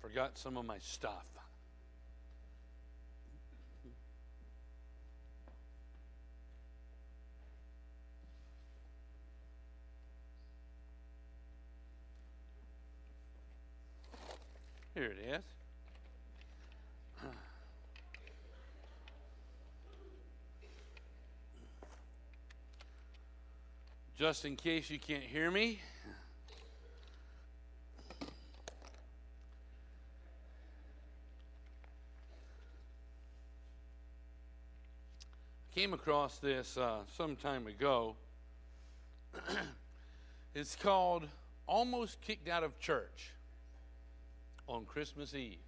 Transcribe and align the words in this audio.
Forgot 0.00 0.38
some 0.38 0.56
of 0.56 0.64
my 0.64 0.78
stuff. 0.78 1.24
Here 14.94 15.04
it 15.04 15.34
is. 15.34 15.42
Just 24.18 24.44
in 24.44 24.56
case 24.56 24.90
you 24.90 24.98
can't 24.98 25.22
hear 25.22 25.50
me, 25.50 25.80
came 35.90 35.94
across 35.98 36.38
this 36.38 36.76
uh, 36.76 36.98
some 37.16 37.34
time 37.34 37.66
ago. 37.66 38.14
it's 40.54 40.76
called 40.76 41.26
Almost 41.66 42.20
Kicked 42.20 42.48
Out 42.48 42.62
of 42.62 42.78
Church 42.78 43.32
on 44.68 44.84
Christmas 44.84 45.34
Eve. 45.34 45.58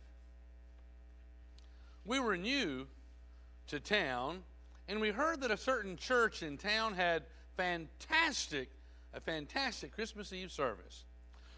We 2.04 2.20
were 2.20 2.36
new 2.36 2.86
to 3.66 3.80
town, 3.80 4.44
and 4.86 5.00
we 5.00 5.10
heard 5.10 5.40
that 5.40 5.50
a 5.50 5.56
certain 5.56 5.96
church 5.96 6.44
in 6.44 6.56
town 6.56 6.94
had 6.94 7.24
fantastic, 7.56 8.68
a 9.14 9.18
fantastic 9.18 9.92
Christmas 9.92 10.32
Eve 10.32 10.52
service. 10.52 11.02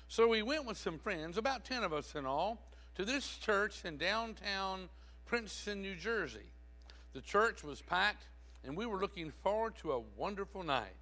So 0.08 0.26
we 0.26 0.40
went 0.40 0.64
with 0.64 0.78
some 0.78 0.98
friends, 0.98 1.36
about 1.36 1.66
10 1.66 1.84
of 1.84 1.92
us 1.92 2.14
in 2.14 2.24
all, 2.24 2.62
to 2.94 3.04
this 3.04 3.36
church 3.36 3.84
in 3.84 3.98
downtown 3.98 4.88
Princeton, 5.26 5.82
New 5.82 5.96
Jersey. 5.96 6.48
The 7.12 7.20
church 7.20 7.62
was 7.62 7.82
packed, 7.82 8.24
and 8.66 8.76
we 8.76 8.86
were 8.86 8.98
looking 8.98 9.32
forward 9.42 9.76
to 9.78 9.92
a 9.92 10.02
wonderful 10.16 10.62
night. 10.62 10.96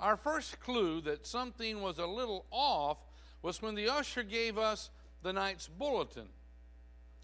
Our 0.00 0.16
first 0.16 0.60
clue 0.60 1.00
that 1.02 1.26
something 1.26 1.82
was 1.82 1.98
a 1.98 2.06
little 2.06 2.46
off 2.50 2.98
was 3.42 3.60
when 3.60 3.74
the 3.74 3.88
usher 3.88 4.22
gave 4.22 4.56
us 4.56 4.90
the 5.22 5.32
night's 5.32 5.68
bulletin. 5.68 6.28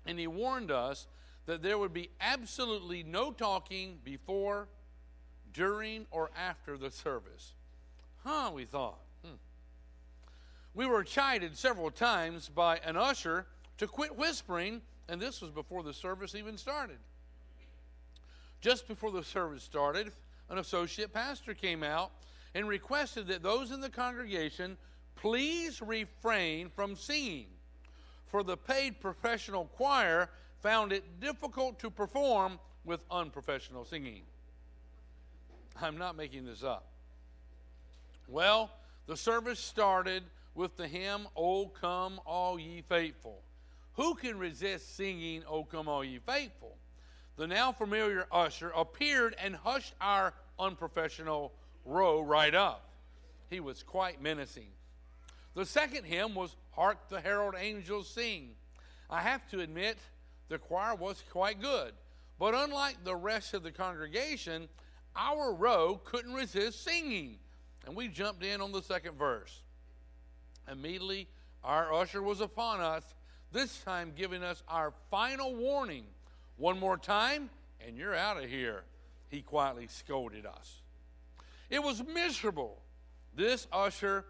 And 0.07 0.19
he 0.19 0.27
warned 0.27 0.71
us 0.71 1.07
that 1.47 1.63
there 1.63 1.79
would 1.79 1.93
be 1.93 2.11
absolutely 2.21 3.03
no 3.03 3.31
talking 3.31 3.99
before, 4.05 4.69
during, 5.53 6.07
or 6.11 6.31
after 6.37 6.77
the 6.77 6.91
service. 6.91 7.53
Huh, 8.25 8.51
we 8.53 8.65
thought. 8.65 8.99
Hmm. 9.25 9.37
We 10.75 10.87
were 10.87 11.05
chided 11.05 11.57
several 11.57 11.91
times 11.91 12.49
by 12.49 12.79
an 12.79 12.97
usher 12.97 13.47
to 13.79 13.87
quit 13.87 14.17
whispering, 14.17 14.83
and 15.09 15.21
this 15.21 15.41
was 15.41 15.51
before 15.51 15.83
the 15.83 15.95
service 15.95 16.35
even 16.35 16.57
started. 16.57 16.99
Just 18.65 18.89
before 18.89 19.11
the 19.11 19.23
service 19.23 19.63
started, 19.63 20.11
an 20.49 20.57
associate 20.57 21.13
pastor 21.13 21.53
came 21.53 21.83
out 21.83 22.13
and 22.55 22.67
requested 22.67 23.27
that 23.27 23.43
those 23.43 23.71
in 23.71 23.83
the 23.83 23.91
congregation 23.91 24.79
please 25.17 25.83
refrain 25.83 26.71
from 26.71 26.97
singing 26.97 27.49
for 28.25 28.43
the 28.43 28.57
paid 28.57 28.99
professional 29.03 29.67
choir 29.67 30.31
found 30.63 30.95
it 30.95 31.21
difficult 31.21 31.79
to 31.81 31.91
perform 31.91 32.59
with 32.87 33.01
unprofessional 33.11 33.85
singing. 33.85 34.23
I'm 35.83 35.99
not 35.99 36.17
making 36.17 36.47
this 36.47 36.65
up. 36.65 36.87
Well, 38.29 38.71
the 39.07 39.17
service 39.19 39.61
started 39.61 40.23
with 40.55 40.75
the 40.79 40.89
hymn, 40.89 41.29
O 41.37 41.67
Come 41.67 42.19
All 42.25 42.59
Ye 42.59 42.81
Faithful. 42.81 43.43
Who 43.93 44.15
can 44.15 44.39
resist 44.39 44.97
singing, 44.97 45.43
O 45.47 45.65
Come 45.65 45.87
All 45.87 46.03
Ye 46.03 46.19
Faithful? 46.19 46.79
The 47.37 47.47
now 47.47 47.73
familiar 47.73 48.27
usher 48.31 48.71
appeared 48.71 49.35
and 49.43 49.57
hushed 49.57 49.95
our 50.01 50.35
unprofessional 50.59 51.53
row 51.85 52.21
right 52.21 52.55
up. 52.55 52.89
He 53.51 53.61
was 53.61 53.83
quite 53.83 54.23
menacing. 54.23 54.69
The 55.55 55.67
second 55.67 56.05
hymn 56.05 56.35
was 56.35 56.57
Hark 56.73 57.09
the 57.09 57.21
Herald 57.21 57.55
Angels 57.59 58.09
Sing. 58.09 58.51
I 59.11 59.21
have 59.21 59.49
to 59.51 59.61
admit, 59.61 59.99
the 60.49 60.59
choir 60.59 60.95
was 60.95 61.23
quite 61.31 61.61
good. 61.61 61.93
But 62.39 62.55
unlike 62.55 63.05
the 63.05 63.17
rest 63.17 63.55
of 63.55 63.63
the 63.63 63.71
congregation, 63.71 64.69
our 65.15 65.55
row 65.55 66.01
couldn't 66.05 66.35
resist 66.35 66.83
singing. 66.85 67.39
And 67.87 67.95
we 67.95 68.09
jumped 68.09 68.43
in 68.43 68.61
on 68.61 68.73
the 68.73 68.83
second 68.83 69.17
verse. 69.17 69.61
Immediately, 70.71 71.29
our 71.63 71.93
usher 71.93 72.23
was 72.23 72.41
upon 72.41 72.81
us, 72.81 73.03
this 73.53 73.79
time 73.83 74.13
giving 74.17 74.43
us 74.43 74.63
our 74.69 74.93
final 75.11 75.55
warning. 75.55 76.05
One 76.57 76.79
more 76.79 76.97
time, 76.97 77.51
and 77.87 77.97
you're 77.97 78.15
out 78.15 78.43
of 78.43 78.49
here, 78.49 78.85
he 79.29 79.43
quietly 79.43 79.89
scolded 79.89 80.47
us. 80.47 80.83
It 81.71 81.83
was 81.83 82.03
miserable. 82.05 82.81
This 83.35 83.67
usher 83.73 84.25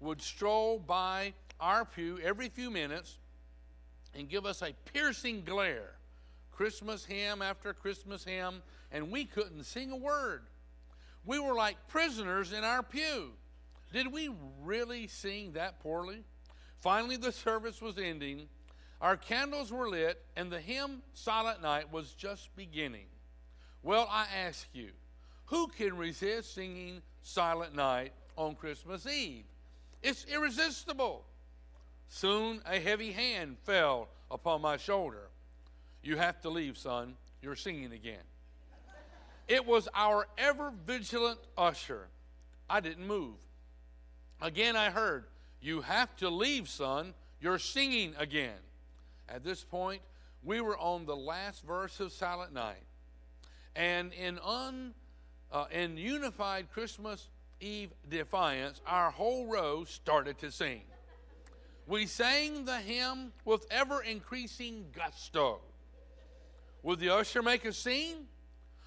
would 0.00 0.20
stroll 0.20 0.78
by 0.78 1.34
our 1.58 1.84
pew 1.84 2.18
every 2.22 2.48
few 2.48 2.70
minutes 2.70 3.18
and 4.14 4.28
give 4.28 4.44
us 4.44 4.62
a 4.62 4.74
piercing 4.92 5.42
glare. 5.44 5.94
Christmas 6.52 7.04
hymn 7.04 7.40
after 7.40 7.72
Christmas 7.72 8.24
hymn, 8.24 8.62
and 8.92 9.10
we 9.10 9.24
couldn't 9.24 9.64
sing 9.64 9.90
a 9.92 9.96
word. 9.96 10.42
We 11.24 11.38
were 11.38 11.54
like 11.54 11.88
prisoners 11.88 12.52
in 12.52 12.64
our 12.64 12.82
pew. 12.82 13.32
Did 13.92 14.12
we 14.12 14.30
really 14.62 15.06
sing 15.06 15.52
that 15.52 15.80
poorly? 15.80 16.24
Finally, 16.80 17.16
the 17.16 17.32
service 17.32 17.80
was 17.80 17.98
ending. 17.98 18.48
Our 19.00 19.16
candles 19.16 19.72
were 19.72 19.88
lit, 19.88 20.22
and 20.36 20.52
the 20.52 20.60
hymn 20.60 21.02
Silent 21.14 21.62
Night 21.62 21.90
was 21.90 22.12
just 22.12 22.54
beginning. 22.54 23.06
Well, 23.82 24.06
I 24.10 24.26
ask 24.46 24.66
you, 24.74 24.90
who 25.46 25.68
can 25.68 25.96
resist 25.96 26.54
singing 26.54 27.00
Silent 27.22 27.74
Night 27.74 28.12
on 28.36 28.54
Christmas 28.54 29.06
Eve? 29.06 29.44
It's 30.02 30.26
irresistible. 30.26 31.24
Soon 32.08 32.60
a 32.66 32.78
heavy 32.78 33.12
hand 33.12 33.56
fell 33.64 34.08
upon 34.30 34.60
my 34.60 34.76
shoulder. 34.76 35.28
You 36.02 36.16
have 36.16 36.40
to 36.42 36.50
leave, 36.50 36.76
son. 36.76 37.14
You're 37.42 37.56
singing 37.56 37.92
again. 37.92 38.22
It 39.48 39.66
was 39.66 39.88
our 39.94 40.26
ever 40.38 40.72
vigilant 40.86 41.40
usher. 41.56 42.08
I 42.68 42.80
didn't 42.80 43.06
move. 43.06 43.36
Again, 44.40 44.76
I 44.76 44.90
heard, 44.90 45.24
You 45.60 45.82
have 45.82 46.14
to 46.16 46.30
leave, 46.30 46.68
son. 46.68 47.14
You're 47.40 47.58
singing 47.58 48.14
again. 48.18 48.56
At 49.30 49.44
this 49.44 49.62
point, 49.62 50.02
we 50.42 50.60
were 50.60 50.76
on 50.78 51.06
the 51.06 51.16
last 51.16 51.64
verse 51.64 52.00
of 52.00 52.12
Silent 52.12 52.52
Night. 52.52 52.82
And 53.76 54.12
in, 54.12 54.40
un, 54.44 54.94
uh, 55.52 55.66
in 55.70 55.96
unified 55.96 56.72
Christmas 56.72 57.28
Eve 57.60 57.90
defiance, 58.08 58.80
our 58.86 59.10
whole 59.10 59.46
row 59.46 59.84
started 59.84 60.38
to 60.38 60.50
sing. 60.50 60.82
We 61.86 62.06
sang 62.06 62.64
the 62.64 62.78
hymn 62.78 63.32
with 63.44 63.66
ever 63.70 64.02
increasing 64.02 64.86
gusto. 64.92 65.60
Would 66.82 66.98
the 67.00 67.10
usher 67.10 67.42
make 67.42 67.64
a 67.64 67.72
scene? 67.72 68.26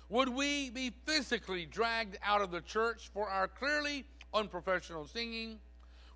Would 0.09 0.29
we 0.29 0.69
be 0.69 0.91
physically 1.05 1.65
dragged 1.65 2.17
out 2.23 2.41
of 2.41 2.51
the 2.51 2.61
church 2.61 3.09
for 3.13 3.29
our 3.29 3.47
clearly 3.47 4.05
unprofessional 4.33 5.07
singing? 5.07 5.59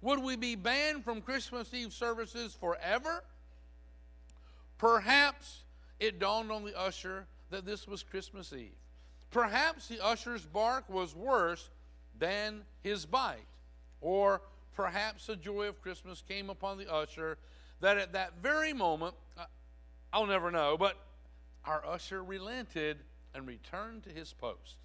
Would 0.02 0.20
we 0.20 0.36
be 0.36 0.56
banned 0.56 1.04
from 1.04 1.22
Christmas 1.22 1.74
Eve 1.74 1.94
services 1.94 2.56
forever? 2.60 3.24
Perhaps 4.78 5.64
it 6.00 6.20
dawned 6.20 6.52
on 6.52 6.64
the 6.64 6.78
usher 6.78 7.26
that 7.50 7.66
this 7.66 7.88
was 7.88 8.04
Christmas 8.04 8.54
Eve. 8.54 8.76
Perhaps 9.32 9.88
the 9.88 10.04
usher's 10.04 10.46
bark 10.46 10.90
was 10.90 11.16
worse 11.16 11.70
than 12.18 12.64
his 12.84 13.06
bite. 13.06 13.48
Or 14.02 14.42
perhaps 14.76 15.28
the 15.28 15.36
joy 15.36 15.68
of 15.68 15.82
Christmas 15.82 16.24
came 16.28 16.50
upon 16.50 16.78
the 16.78 16.92
usher 16.92 17.38
that 17.82 17.98
at 17.98 18.14
that 18.14 18.34
very 18.42 18.74
moment, 18.74 19.16
uh, 19.38 19.46
I'll 20.14 20.26
never 20.26 20.52
know, 20.52 20.78
but 20.78 20.98
our 21.66 21.86
usher 21.86 22.24
relented 22.24 22.98
and 23.34 23.46
returned 23.46 24.04
to 24.04 24.10
his 24.10 24.34
post. 24.34 24.76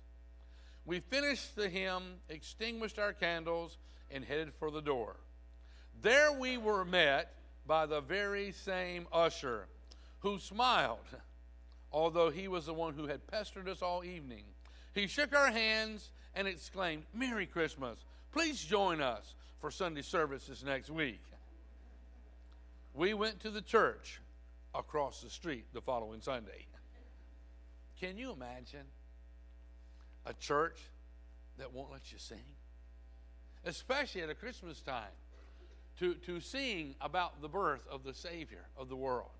We 0.85 1.01
finished 1.01 1.55
the 1.55 1.69
hymn, 1.69 2.03
extinguished 2.29 2.99
our 2.99 3.13
candles, 3.13 3.79
and 4.11 4.25
headed 4.25 4.53
for 4.59 4.71
the 4.71 4.83
door. 4.83 5.17
There 6.01 6.33
we 6.33 6.59
were 6.59 6.85
met 6.85 7.35
by 7.67 7.87
the 7.87 8.01
very 8.01 8.51
same 8.51 9.07
usher 9.13 9.69
who 10.23 10.39
smiled, 10.39 10.99
although 11.93 12.31
he 12.31 12.49
was 12.49 12.67
the 12.67 12.75
one 12.75 12.95
who 12.95 13.07
had 13.07 13.27
pestered 13.27 13.69
us 13.69 13.83
all 13.83 14.05
evening. 14.05 14.45
He 14.95 15.07
shook 15.07 15.35
our 15.35 15.51
hands 15.51 16.11
and 16.35 16.49
exclaimed, 16.49 17.05
Merry 17.13 17.47
Christmas. 17.47 17.99
Please 18.33 18.63
join 18.65 19.01
us 19.01 19.35
for 19.61 19.71
Sunday 19.71 20.03
services 20.03 20.65
next 20.65 20.91
week. 20.91 21.21
We 22.95 23.15
went 23.15 23.41
to 23.41 23.51
the 23.51 23.63
church 23.63 24.21
across 24.75 25.23
the 25.23 25.31
street 25.31 25.67
the 25.73 25.81
following 25.81 26.21
Sunday. 26.21 26.67
Can 28.01 28.17
you 28.17 28.33
imagine 28.33 28.87
a 30.27 30.35
church 30.35 30.79
that 31.59 31.73
won't 31.73 31.91
let 31.93 32.13
you 32.13 32.19
sing? 32.19 32.39
Especially 33.65 34.23
at 34.23 34.31
a 34.31 34.35
Christmas 34.35 34.81
time. 34.81 35.05
to, 35.99 36.15
to 36.15 36.41
sing 36.41 36.95
about 37.01 37.41
the 37.41 37.49
birth 37.49 37.87
of 37.91 38.03
the 38.03 38.15
Savior 38.15 38.65
of 38.77 38.89
the 38.89 38.97
world. 38.97 39.31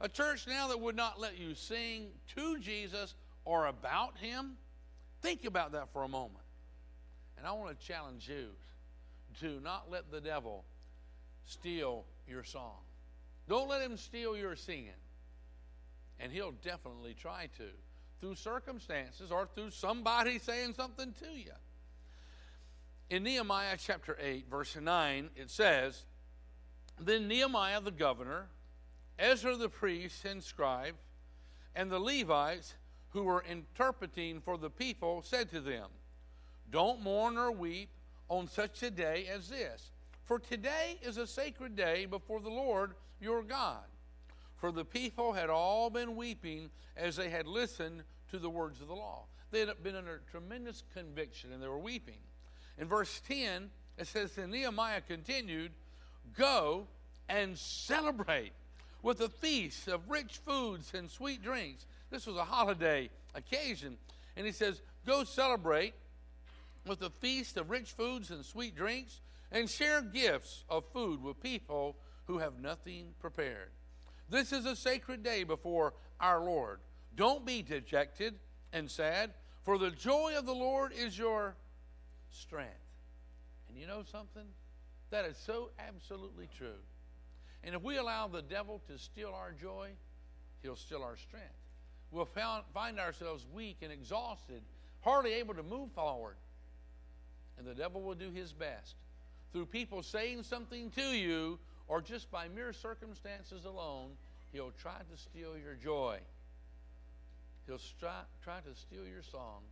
A 0.00 0.08
church 0.08 0.46
now 0.46 0.68
that 0.68 0.80
would 0.80 0.96
not 0.96 1.20
let 1.20 1.38
you 1.38 1.54
sing 1.54 2.08
to 2.34 2.58
Jesus 2.58 3.14
or 3.44 3.66
about 3.66 4.16
Him. 4.18 4.52
Think 5.22 5.44
about 5.44 5.72
that 5.72 5.92
for 5.92 6.02
a 6.02 6.08
moment. 6.08 6.44
And 7.36 7.46
I 7.46 7.52
want 7.52 7.78
to 7.78 7.86
challenge 7.86 8.28
you 8.28 8.48
to 9.40 9.60
not 9.60 9.90
let 9.90 10.10
the 10.10 10.20
devil 10.20 10.64
steal 11.46 12.04
your 12.28 12.44
song. 12.44 12.76
Don't 13.48 13.68
let 13.68 13.82
him 13.82 13.96
steal 13.96 14.36
your 14.36 14.56
singing. 14.56 14.90
And 16.18 16.30
he'll 16.30 16.52
definitely 16.52 17.14
try 17.14 17.48
to 17.58 17.64
through 18.20 18.34
circumstances 18.34 19.32
or 19.32 19.48
through 19.54 19.70
somebody 19.70 20.38
saying 20.38 20.74
something 20.74 21.14
to 21.20 21.30
you. 21.36 21.52
In 23.08 23.22
Nehemiah 23.24 23.76
chapter 23.78 24.16
8, 24.20 24.46
verse 24.50 24.76
9, 24.80 25.30
it 25.34 25.50
says, 25.50 26.04
Then 27.00 27.26
Nehemiah 27.26 27.80
the 27.80 27.90
governor, 27.90 28.46
Ezra 29.20 29.54
the 29.54 29.68
priest 29.68 30.24
and 30.24 30.42
scribe, 30.42 30.94
and 31.76 31.90
the 31.90 31.98
Levites 31.98 32.74
who 33.10 33.22
were 33.22 33.44
interpreting 33.48 34.40
for 34.40 34.56
the 34.56 34.70
people 34.70 35.22
said 35.22 35.50
to 35.50 35.60
them, 35.60 35.88
Don't 36.70 37.02
mourn 37.02 37.36
or 37.36 37.52
weep 37.52 37.90
on 38.28 38.48
such 38.48 38.82
a 38.82 38.90
day 38.90 39.26
as 39.32 39.48
this, 39.48 39.92
for 40.24 40.38
today 40.38 40.98
is 41.02 41.18
a 41.18 41.26
sacred 41.26 41.76
day 41.76 42.06
before 42.06 42.40
the 42.40 42.48
Lord 42.48 42.94
your 43.20 43.42
God. 43.42 43.84
For 44.56 44.72
the 44.72 44.84
people 44.84 45.32
had 45.32 45.50
all 45.50 45.90
been 45.90 46.16
weeping 46.16 46.70
as 46.96 47.16
they 47.16 47.28
had 47.28 47.46
listened 47.46 48.02
to 48.30 48.38
the 48.38 48.50
words 48.50 48.80
of 48.80 48.88
the 48.88 48.94
law. 48.94 49.24
They 49.50 49.60
had 49.60 49.82
been 49.82 49.96
under 49.96 50.22
tremendous 50.30 50.84
conviction 50.94 51.52
and 51.52 51.62
they 51.62 51.68
were 51.68 51.78
weeping. 51.78 52.18
In 52.78 52.86
verse 52.86 53.20
10, 53.26 53.70
it 53.98 54.06
says, 54.06 54.36
And 54.38 54.52
Nehemiah 54.52 55.00
continued, 55.00 55.72
Go 56.36 56.86
and 57.28 57.58
celebrate 57.58 58.52
with 59.02 59.20
a 59.20 59.28
feast 59.28 59.88
of 59.88 60.08
rich 60.10 60.40
foods 60.44 60.92
and 60.94 61.10
sweet 61.10 61.42
drinks. 61.42 61.86
This 62.10 62.26
was 62.26 62.36
a 62.36 62.44
holiday 62.44 63.10
occasion. 63.34 63.96
And 64.36 64.46
he 64.46 64.52
says, 64.52 64.80
Go 65.06 65.24
celebrate 65.24 65.94
with 66.86 67.02
a 67.02 67.10
feast 67.10 67.56
of 67.56 67.70
rich 67.70 67.92
foods 67.92 68.30
and 68.30 68.44
sweet 68.44 68.74
drinks, 68.74 69.20
and 69.52 69.68
share 69.68 70.02
gifts 70.02 70.64
of 70.68 70.84
food 70.92 71.22
with 71.22 71.42
people 71.42 71.96
who 72.26 72.38
have 72.38 72.58
nothing 72.60 73.08
prepared. 73.20 73.70
This 74.28 74.52
is 74.52 74.64
a 74.64 74.76
sacred 74.76 75.22
day 75.22 75.44
before 75.44 75.94
our 76.20 76.40
Lord. 76.40 76.80
Don't 77.16 77.44
be 77.44 77.62
dejected 77.62 78.34
and 78.72 78.90
sad, 78.90 79.32
for 79.64 79.76
the 79.76 79.90
joy 79.90 80.34
of 80.38 80.46
the 80.46 80.54
Lord 80.54 80.92
is 80.92 81.18
your 81.18 81.56
strength. 82.30 82.70
And 83.68 83.76
you 83.76 83.86
know 83.86 84.04
something? 84.10 84.46
That 85.10 85.24
is 85.24 85.36
so 85.36 85.70
absolutely 85.78 86.48
true. 86.56 86.78
And 87.64 87.74
if 87.74 87.82
we 87.82 87.98
allow 87.98 88.28
the 88.28 88.42
devil 88.42 88.80
to 88.88 88.98
steal 88.98 89.32
our 89.34 89.52
joy, 89.52 89.90
he'll 90.62 90.76
steal 90.76 91.02
our 91.02 91.16
strength. 91.16 91.48
We'll 92.10 92.24
found, 92.24 92.64
find 92.72 92.98
ourselves 92.98 93.46
weak 93.54 93.78
and 93.82 93.92
exhausted, 93.92 94.62
hardly 95.02 95.34
able 95.34 95.54
to 95.54 95.62
move 95.62 95.92
forward. 95.92 96.36
And 97.58 97.66
the 97.66 97.74
devil 97.74 98.02
will 98.02 98.14
do 98.14 98.30
his 98.30 98.52
best 98.52 98.94
through 99.52 99.66
people 99.66 100.02
saying 100.02 100.44
something 100.44 100.90
to 100.90 101.16
you 101.16 101.58
or 101.88 102.00
just 102.00 102.30
by 102.30 102.48
mere 102.48 102.72
circumstances 102.72 103.64
alone, 103.64 104.10
he'll 104.52 104.72
try 104.80 104.98
to 104.98 105.20
steal 105.20 105.58
your 105.58 105.74
joy. 105.74 106.18
He'll 107.66 107.80
try, 107.98 108.20
try 108.42 108.60
to 108.60 108.80
steal 108.80 109.04
your 109.06 109.22
song 109.22 109.62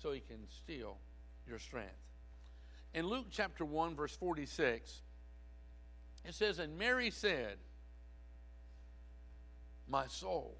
so 0.00 0.12
he 0.12 0.20
can 0.20 0.38
steal 0.48 0.96
your 1.48 1.58
strength. 1.58 1.90
In 2.94 3.06
Luke 3.06 3.26
chapter 3.30 3.64
1, 3.64 3.96
verse 3.96 4.14
46, 4.14 5.02
it 6.24 6.34
says, 6.34 6.58
And 6.58 6.78
Mary 6.78 7.10
said, 7.10 7.56
My 9.88 10.06
soul 10.06 10.56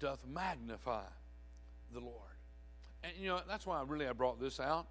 doth 0.00 0.24
magnify 0.26 1.04
the 1.92 2.00
Lord. 2.00 2.16
And 3.04 3.12
you 3.18 3.28
know, 3.28 3.40
that's 3.48 3.66
why 3.66 3.78
I 3.78 3.84
really 3.84 4.06
I 4.06 4.12
brought 4.12 4.40
this 4.40 4.60
out. 4.60 4.86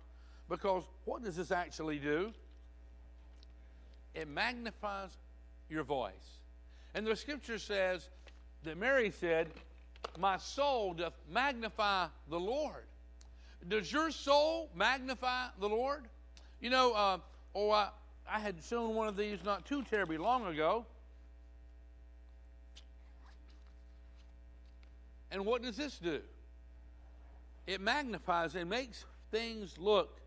Because 0.50 0.84
what 1.06 1.24
does 1.24 1.36
this 1.36 1.52
actually 1.52 1.98
do? 1.98 2.34
It 4.14 4.28
magnifies 4.28 5.10
your 5.70 5.84
voice. 5.84 6.40
And 6.94 7.08
the 7.08 7.16
scripture 7.16 7.58
says 7.58 8.10
that 8.64 8.78
Mary 8.78 9.12
said, 9.12 9.48
My 10.20 10.38
soul 10.38 10.94
doth 10.94 11.14
magnify 11.32 12.08
the 12.30 12.40
Lord. 12.40 12.84
Does 13.68 13.92
your 13.92 14.12
soul 14.12 14.70
magnify 14.76 15.48
the 15.60 15.70
Lord? 15.70 16.04
You 16.60 16.70
know, 16.70 16.94
uh, 16.94 17.18
oh, 17.56 17.72
I, 17.72 17.90
I 18.32 18.40
had 18.40 18.56
shown 18.64 18.96
one 18.96 19.10
of 19.10 19.18
these 19.18 19.40
not 19.44 19.66
too 19.66 19.84
terribly 19.84 20.18
long 20.18 20.46
ago. 20.46 20.86
And 25.32 25.46
what 25.46 25.62
does 25.62 25.76
this 25.76 25.98
do? 25.98 26.22
It 27.68 27.82
magnifies 27.82 28.56
and 28.56 28.70
makes 28.70 29.06
things 29.32 29.78
look 29.78 30.22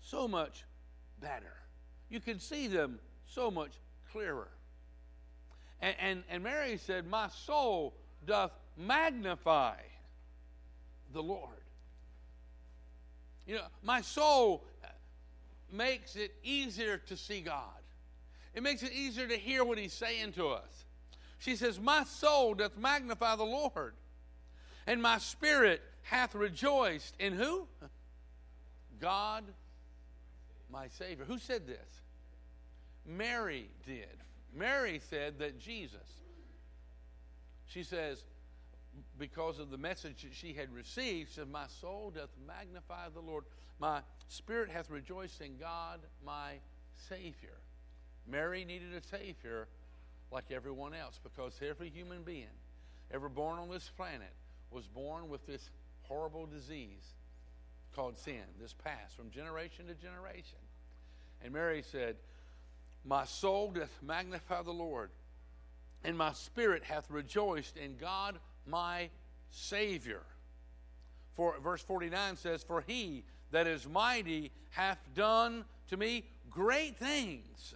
so 0.00 0.28
much 0.28 0.64
better. 1.20 1.54
You 2.08 2.20
can 2.20 2.38
see 2.38 2.68
them 2.68 3.00
so 3.26 3.50
much 3.50 3.72
clearer. 4.12 4.48
And, 5.80 5.96
and, 6.00 6.22
and 6.30 6.42
Mary 6.44 6.76
said, 6.76 7.06
My 7.06 7.28
soul 7.28 7.94
doth 8.26 8.52
magnify 8.76 9.76
the 11.12 11.22
Lord. 11.22 11.50
You 13.46 13.56
know, 13.56 13.62
my 13.82 14.00
soul 14.00 14.64
makes 15.72 16.16
it 16.16 16.34
easier 16.42 16.98
to 16.98 17.16
see 17.16 17.40
God. 17.40 17.64
It 18.54 18.62
makes 18.62 18.82
it 18.82 18.92
easier 18.92 19.28
to 19.28 19.36
hear 19.36 19.64
what 19.64 19.78
He's 19.78 19.92
saying 19.92 20.32
to 20.32 20.48
us. 20.48 20.84
She 21.38 21.56
says, 21.56 21.78
My 21.80 22.04
soul 22.04 22.54
doth 22.54 22.76
magnify 22.76 23.36
the 23.36 23.44
Lord, 23.44 23.94
and 24.86 25.00
my 25.00 25.18
spirit 25.18 25.82
hath 26.02 26.34
rejoiced 26.34 27.14
in 27.18 27.32
who? 27.32 27.66
God, 29.00 29.44
my 30.70 30.88
Savior. 30.88 31.24
Who 31.24 31.38
said 31.38 31.66
this? 31.66 32.02
Mary 33.06 33.68
did. 33.86 34.06
Mary 34.54 35.00
said 35.08 35.38
that 35.38 35.58
Jesus, 35.58 36.00
she 37.66 37.82
says, 37.82 38.22
because 39.18 39.58
of 39.58 39.70
the 39.70 39.78
message 39.78 40.22
that 40.22 40.34
she 40.34 40.52
had 40.52 40.72
received, 40.72 41.32
said, 41.32 41.48
My 41.48 41.66
soul 41.80 42.12
doth 42.14 42.30
magnify 42.46 43.08
the 43.12 43.20
Lord. 43.20 43.44
My 43.78 44.00
spirit 44.28 44.70
hath 44.70 44.90
rejoiced 44.90 45.40
in 45.40 45.56
God, 45.56 46.00
my 46.24 46.54
Savior. 47.08 47.58
Mary 48.26 48.64
needed 48.64 48.94
a 48.94 49.02
Savior 49.02 49.68
like 50.30 50.50
everyone 50.50 50.94
else 50.94 51.18
because 51.22 51.58
every 51.66 51.90
human 51.90 52.22
being 52.22 52.46
ever 53.12 53.28
born 53.28 53.58
on 53.58 53.68
this 53.68 53.90
planet 53.96 54.32
was 54.70 54.86
born 54.86 55.28
with 55.28 55.44
this 55.46 55.70
horrible 56.02 56.46
disease 56.46 57.14
called 57.94 58.16
sin, 58.16 58.42
this 58.60 58.72
passed 58.72 59.16
from 59.16 59.30
generation 59.30 59.86
to 59.86 59.94
generation. 59.94 60.58
And 61.42 61.52
Mary 61.52 61.82
said, 61.82 62.16
My 63.04 63.24
soul 63.24 63.72
doth 63.72 63.90
magnify 64.02 64.62
the 64.62 64.72
Lord, 64.72 65.10
and 66.04 66.16
my 66.16 66.32
spirit 66.32 66.84
hath 66.84 67.10
rejoiced 67.10 67.76
in 67.76 67.96
God 67.96 68.38
my 68.70 69.10
Savior. 69.50 70.22
For 71.34 71.58
verse 71.60 71.82
49 71.82 72.36
says, 72.36 72.62
For 72.62 72.82
he 72.86 73.24
that 73.50 73.66
is 73.66 73.88
mighty 73.88 74.52
hath 74.70 74.98
done 75.14 75.64
to 75.88 75.96
me 75.96 76.24
great 76.50 76.96
things, 76.96 77.74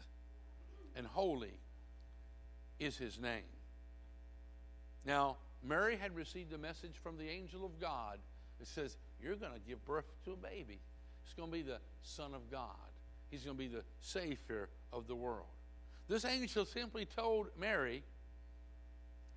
and 0.96 1.06
holy 1.06 1.58
is 2.78 2.96
his 2.96 3.18
name. 3.18 3.42
Now, 5.04 5.36
Mary 5.62 5.96
had 5.96 6.14
received 6.14 6.52
a 6.52 6.58
message 6.58 6.94
from 7.02 7.18
the 7.18 7.28
angel 7.28 7.64
of 7.64 7.80
God 7.80 8.18
that 8.58 8.68
says, 8.68 8.96
You're 9.22 9.36
going 9.36 9.52
to 9.52 9.60
give 9.60 9.84
birth 9.84 10.04
to 10.24 10.32
a 10.32 10.36
baby. 10.36 10.78
It's 11.24 11.34
going 11.34 11.50
to 11.50 11.56
be 11.56 11.62
the 11.62 11.78
Son 12.02 12.34
of 12.34 12.50
God. 12.50 12.68
He's 13.30 13.42
going 13.44 13.56
to 13.56 13.62
be 13.62 13.68
the 13.68 13.84
Savior 14.00 14.68
of 14.92 15.06
the 15.06 15.14
world. 15.14 15.46
This 16.08 16.24
angel 16.24 16.64
simply 16.66 17.06
told 17.06 17.48
Mary, 17.58 18.02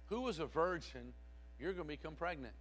who 0.07 0.21
was 0.21 0.39
a 0.39 0.45
virgin, 0.45 1.13
you're 1.59 1.73
going 1.73 1.87
to 1.87 1.89
become 1.89 2.15
pregnant. 2.15 2.53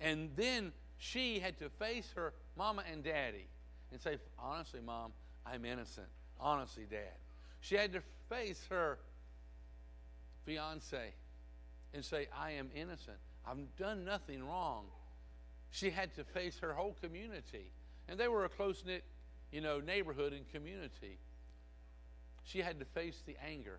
And 0.00 0.30
then 0.36 0.72
she 0.98 1.38
had 1.38 1.58
to 1.58 1.68
face 1.70 2.10
her 2.14 2.32
mama 2.56 2.82
and 2.90 3.02
daddy 3.02 3.46
and 3.92 4.00
say, 4.00 4.18
Honestly, 4.38 4.80
mom, 4.84 5.12
I'm 5.46 5.64
innocent. 5.64 6.06
Honestly, 6.40 6.84
dad. 6.88 7.14
She 7.60 7.74
had 7.74 7.92
to 7.94 8.02
face 8.28 8.62
her 8.70 8.98
fiance 10.46 11.12
and 11.94 12.04
say, 12.04 12.28
I 12.36 12.52
am 12.52 12.70
innocent. 12.74 13.16
I've 13.46 13.76
done 13.76 14.04
nothing 14.04 14.46
wrong. 14.46 14.84
She 15.70 15.90
had 15.90 16.14
to 16.16 16.24
face 16.24 16.58
her 16.60 16.72
whole 16.72 16.96
community. 17.02 17.72
And 18.08 18.18
they 18.18 18.28
were 18.28 18.44
a 18.44 18.48
close 18.48 18.82
knit, 18.86 19.04
you 19.52 19.60
know, 19.60 19.80
neighborhood 19.80 20.32
and 20.32 20.50
community. 20.50 21.18
She 22.44 22.60
had 22.60 22.78
to 22.78 22.84
face 22.86 23.22
the 23.26 23.36
anger, 23.46 23.78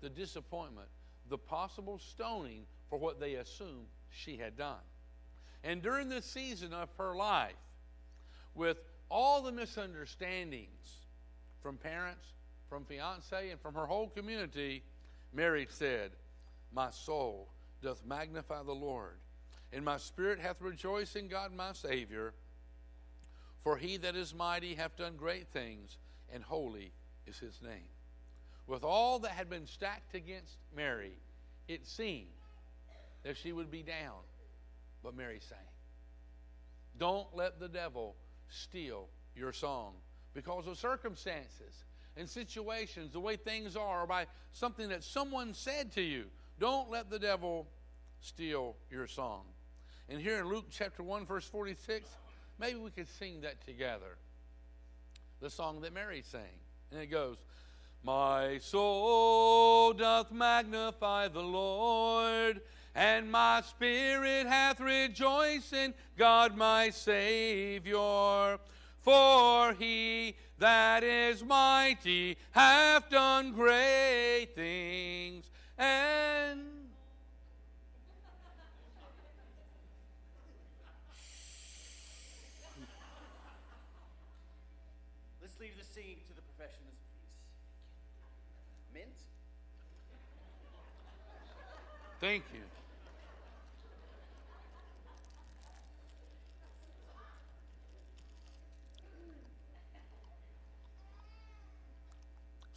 the 0.00 0.08
disappointment, 0.08 0.88
the 1.28 1.38
possible 1.38 1.98
stoning 1.98 2.64
for 2.90 2.98
what 2.98 3.20
they 3.20 3.34
assumed 3.34 3.86
she 4.10 4.36
had 4.36 4.56
done. 4.56 4.82
And 5.62 5.80
during 5.80 6.08
this 6.08 6.26
season 6.26 6.72
of 6.72 6.88
her 6.98 7.14
life, 7.14 7.54
with 8.54 8.78
all 9.08 9.40
the 9.40 9.52
misunderstandings 9.52 10.96
from 11.62 11.76
parents, 11.76 12.26
from 12.68 12.84
fiance 12.84 13.50
and 13.50 13.60
from 13.60 13.74
her 13.74 13.86
whole 13.86 14.08
community, 14.08 14.82
Mary 15.32 15.66
said, 15.70 16.10
My 16.72 16.90
soul 16.90 17.48
doth 17.82 18.04
magnify 18.04 18.62
the 18.64 18.72
Lord, 18.72 19.16
and 19.72 19.84
my 19.84 19.96
spirit 19.96 20.40
hath 20.40 20.60
rejoiced 20.60 21.16
in 21.16 21.28
God 21.28 21.54
my 21.54 21.72
Savior. 21.72 22.34
For 23.60 23.76
he 23.76 23.98
that 23.98 24.16
is 24.16 24.34
mighty 24.34 24.74
hath 24.74 24.96
done 24.96 25.16
great 25.16 25.48
things, 25.48 25.98
and 26.32 26.42
holy 26.42 26.92
is 27.26 27.38
his 27.38 27.60
name. 27.62 27.88
With 28.66 28.84
all 28.84 29.18
that 29.20 29.32
had 29.32 29.50
been 29.50 29.66
stacked 29.66 30.14
against 30.14 30.56
Mary, 30.74 31.12
it 31.68 31.86
seemed 31.86 32.28
that 33.22 33.36
she 33.36 33.52
would 33.52 33.70
be 33.70 33.82
down. 33.82 34.18
But 35.02 35.16
Mary 35.16 35.40
sang. 35.40 35.58
Don't 36.98 37.26
let 37.34 37.58
the 37.58 37.68
devil 37.68 38.16
steal 38.48 39.08
your 39.34 39.52
song 39.52 39.94
because 40.34 40.66
of 40.66 40.78
circumstances 40.78 41.84
and 42.16 42.28
situations, 42.28 43.12
the 43.12 43.20
way 43.20 43.36
things 43.36 43.76
are, 43.76 44.06
by 44.06 44.26
something 44.52 44.88
that 44.88 45.02
someone 45.02 45.54
said 45.54 45.92
to 45.92 46.02
you. 46.02 46.26
Don't 46.58 46.90
let 46.90 47.08
the 47.08 47.18
devil 47.18 47.66
steal 48.20 48.76
your 48.90 49.06
song. 49.06 49.44
And 50.08 50.20
here 50.20 50.38
in 50.38 50.48
Luke 50.48 50.66
chapter 50.70 51.02
1, 51.02 51.24
verse 51.24 51.46
46, 51.46 52.08
maybe 52.58 52.78
we 52.78 52.90
could 52.90 53.08
sing 53.08 53.40
that 53.42 53.64
together. 53.64 54.18
The 55.40 55.48
song 55.48 55.80
that 55.82 55.94
Mary 55.94 56.22
sang. 56.22 56.58
And 56.90 57.00
it 57.00 57.06
goes, 57.06 57.36
My 58.04 58.58
soul 58.58 59.92
doth 59.92 60.32
magnify 60.32 61.28
the 61.28 61.42
Lord 61.42 62.60
and 62.94 63.30
my 63.30 63.62
spirit 63.62 64.46
hath 64.46 64.80
rejoiced 64.80 65.72
in 65.72 65.94
God 66.16 66.56
my 66.56 66.90
Savior. 66.90 68.58
For 69.00 69.74
he 69.78 70.36
that 70.58 71.02
is 71.02 71.42
mighty 71.42 72.36
hath 72.50 73.08
done 73.08 73.52
great 73.52 74.48
things, 74.54 75.46
and 75.78 76.60
Let's 85.40 85.58
leave 85.58 85.78
the 85.78 85.84
singing 85.94 86.16
to 86.28 86.34
the 86.36 86.42
professionals, 86.42 86.94
please. 88.92 89.00
Mint? 89.00 89.16
thank 92.20 92.44
you. 92.52 92.69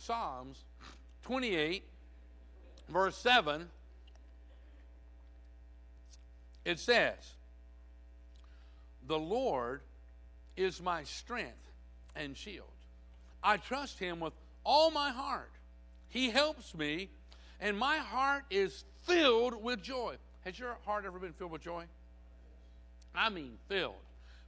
Psalms 0.06 0.66
28, 1.24 1.82
verse 2.90 3.16
7, 3.16 3.70
it 6.66 6.78
says, 6.78 7.16
The 9.08 9.18
Lord 9.18 9.80
is 10.58 10.82
my 10.82 11.04
strength 11.04 11.72
and 12.18 12.36
shield. 12.36 12.68
I 13.42 13.56
trust 13.56 13.98
him 13.98 14.20
with 14.20 14.34
all 14.66 14.92
my 14.92 15.10
heart. 15.10 15.52
He 16.10 16.30
helps 16.30 16.76
me, 16.76 17.10
and 17.62 17.78
my 17.78 17.96
heart 17.96 18.44
is 18.50 18.84
filled 19.04 19.64
with 19.64 19.82
joy. 19.82 20.16
Has 20.44 20.60
your 20.60 20.76
heart 20.86 21.06
ever 21.06 21.18
been 21.18 21.32
filled 21.32 21.52
with 21.52 21.62
joy? 21.62 21.86
I 23.16 23.30
mean, 23.30 23.54
filled. 23.70 23.96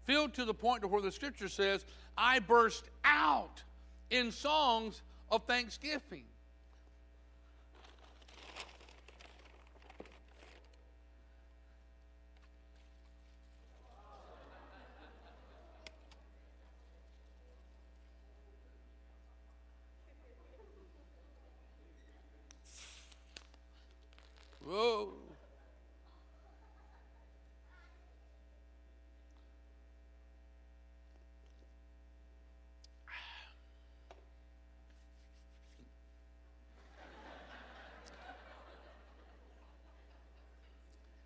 Filled 0.03 0.33
to 0.33 0.43
the 0.43 0.53
point 0.53 0.81
to 0.81 0.89
where 0.89 1.01
the 1.01 1.13
scripture 1.13 1.47
says, 1.47 1.85
I 2.17 2.39
burst 2.39 2.83
out 3.05 3.63
in 4.09 4.33
songs 4.33 5.01
of 5.31 5.45
thanksgiving. 5.45 6.25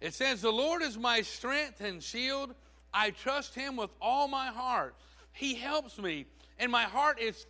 It 0.09 0.15
says, 0.15 0.41
The 0.41 0.51
Lord 0.51 0.81
is 0.81 0.97
my 0.97 1.21
strength 1.21 1.81
and 1.81 2.01
shield. 2.01 2.55
I 2.91 3.11
trust 3.11 3.53
him 3.53 3.75
with 3.75 3.91
all 4.01 4.27
my 4.27 4.47
heart. 4.47 4.95
He 5.33 5.53
helps 5.53 5.99
me, 5.99 6.25
and 6.57 6.71
my 6.71 6.85
heart 6.85 7.19
is 7.19 7.45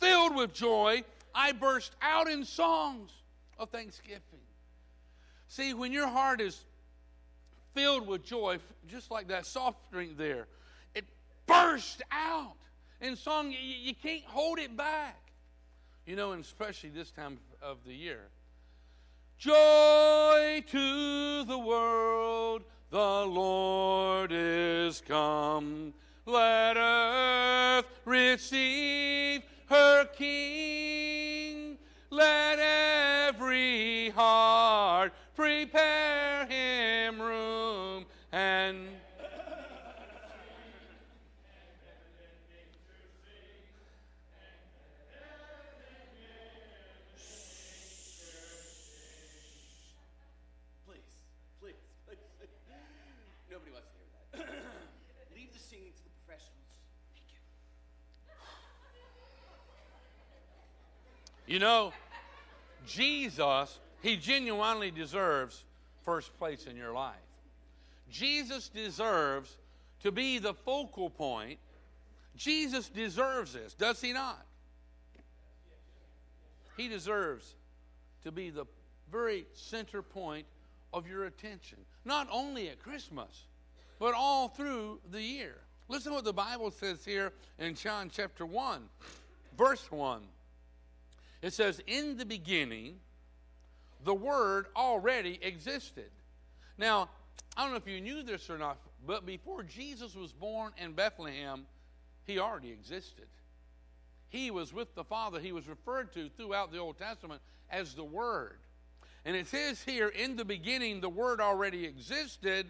filled 0.00 0.34
with 0.34 0.52
joy. 0.52 1.04
I 1.32 1.52
burst 1.52 1.94
out 2.02 2.28
in 2.28 2.44
songs 2.44 3.12
of 3.60 3.70
thanksgiving. 3.70 4.40
See, 5.46 5.72
when 5.72 5.92
your 5.92 6.08
heart 6.08 6.40
is 6.40 6.64
filled 7.74 8.08
with 8.08 8.24
joy, 8.24 8.58
just 8.88 9.12
like 9.12 9.28
that 9.28 9.46
soft 9.46 9.78
drink 9.92 10.18
there, 10.18 10.48
it 10.96 11.04
bursts 11.46 12.02
out 12.10 12.56
in 13.00 13.14
song. 13.14 13.52
You, 13.52 13.58
you 13.60 13.94
can't 13.94 14.24
hold 14.24 14.58
it 14.58 14.76
back. 14.76 15.30
You 16.06 16.16
know, 16.16 16.32
and 16.32 16.42
especially 16.42 16.90
this 16.90 17.12
time 17.12 17.38
of 17.62 17.76
the 17.86 17.94
year. 17.94 18.30
Joy 19.40 20.62
to 20.66 21.44
the 21.44 21.58
world, 21.58 22.60
the 22.90 23.24
Lord 23.24 24.32
is 24.32 25.00
come. 25.00 25.94
Let 26.26 26.76
earth 26.76 27.86
receive 28.04 29.40
her 29.70 30.04
King. 30.08 30.59
Know, 61.60 61.92
Jesus, 62.86 63.78
he 64.02 64.16
genuinely 64.16 64.90
deserves 64.90 65.64
first 66.04 66.36
place 66.38 66.66
in 66.66 66.76
your 66.76 66.92
life. 66.92 67.14
Jesus 68.10 68.68
deserves 68.68 69.56
to 70.02 70.10
be 70.10 70.38
the 70.38 70.54
focal 70.54 71.10
point. 71.10 71.58
Jesus 72.36 72.88
deserves 72.88 73.52
this, 73.52 73.74
does 73.74 74.00
he 74.00 74.12
not? 74.12 74.44
He 76.76 76.88
deserves 76.88 77.54
to 78.24 78.32
be 78.32 78.50
the 78.50 78.64
very 79.12 79.46
center 79.52 80.02
point 80.02 80.46
of 80.92 81.06
your 81.06 81.26
attention, 81.26 81.78
not 82.04 82.26
only 82.32 82.70
at 82.70 82.82
Christmas, 82.82 83.44
but 83.98 84.14
all 84.14 84.48
through 84.48 85.00
the 85.10 85.20
year. 85.20 85.56
Listen 85.88 86.12
to 86.12 86.16
what 86.16 86.24
the 86.24 86.32
Bible 86.32 86.70
says 86.70 87.04
here 87.04 87.32
in 87.58 87.74
John 87.74 88.10
chapter 88.12 88.46
1, 88.46 88.82
verse 89.58 89.90
1. 89.90 90.22
It 91.42 91.52
says, 91.52 91.80
In 91.86 92.16
the 92.16 92.24
beginning, 92.24 92.96
the 94.04 94.14
Word 94.14 94.66
already 94.76 95.38
existed. 95.42 96.10
Now, 96.78 97.08
I 97.56 97.62
don't 97.62 97.72
know 97.72 97.76
if 97.76 97.86
you 97.86 98.00
knew 98.00 98.22
this 98.22 98.48
or 98.48 98.58
not, 98.58 98.78
but 99.06 99.26
before 99.26 99.62
Jesus 99.62 100.14
was 100.14 100.32
born 100.32 100.72
in 100.78 100.92
Bethlehem, 100.92 101.66
he 102.26 102.38
already 102.38 102.70
existed. 102.70 103.26
He 104.28 104.50
was 104.50 104.72
with 104.72 104.94
the 104.94 105.04
Father. 105.04 105.40
He 105.40 105.52
was 105.52 105.68
referred 105.68 106.12
to 106.14 106.28
throughout 106.36 106.72
the 106.72 106.78
Old 106.78 106.98
Testament 106.98 107.40
as 107.68 107.94
the 107.94 108.04
Word. 108.04 108.58
And 109.24 109.36
it 109.36 109.48
says 109.48 109.82
here, 109.82 110.08
in 110.08 110.36
the 110.36 110.44
beginning, 110.44 111.00
the 111.00 111.08
Word 111.08 111.40
already 111.40 111.84
existed. 111.84 112.66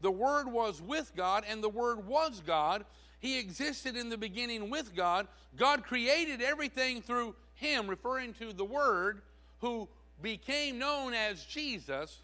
The 0.00 0.10
Word 0.10 0.48
was 0.48 0.82
with 0.82 1.12
God, 1.16 1.44
and 1.48 1.62
the 1.62 1.68
Word 1.68 2.06
was 2.06 2.42
God. 2.44 2.84
He 3.20 3.38
existed 3.38 3.96
in 3.96 4.08
the 4.08 4.18
beginning 4.18 4.70
with 4.70 4.94
God. 4.94 5.28
God 5.56 5.84
created 5.84 6.42
everything 6.42 7.00
through 7.00 7.34
Him, 7.58 7.88
referring 7.88 8.34
to 8.34 8.52
the 8.52 8.64
Word, 8.64 9.22
who 9.60 9.88
became 10.22 10.78
known 10.78 11.14
as 11.14 11.44
Jesus. 11.44 12.22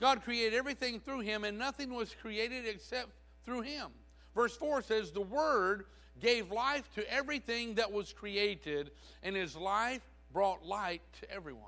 God 0.00 0.22
created 0.24 0.54
everything 0.54 1.00
through 1.00 1.20
Him, 1.20 1.44
and 1.44 1.58
nothing 1.58 1.94
was 1.94 2.14
created 2.20 2.66
except 2.66 3.10
through 3.44 3.62
Him. 3.62 3.88
Verse 4.34 4.56
4 4.56 4.82
says, 4.82 5.10
The 5.10 5.20
Word 5.20 5.84
gave 6.20 6.50
life 6.50 6.88
to 6.94 7.12
everything 7.12 7.74
that 7.74 7.90
was 7.90 8.12
created, 8.12 8.90
and 9.22 9.36
his 9.36 9.56
life 9.56 10.02
brought 10.32 10.64
light 10.64 11.02
to 11.20 11.30
everyone. 11.30 11.62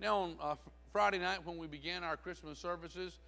Now, 0.00 0.18
on 0.18 0.36
uh, 0.40 0.54
Friday 0.92 1.18
night, 1.18 1.44
when 1.44 1.58
we 1.58 1.66
began 1.66 2.04
our 2.04 2.16
Christmas 2.16 2.58
services, 2.58 3.18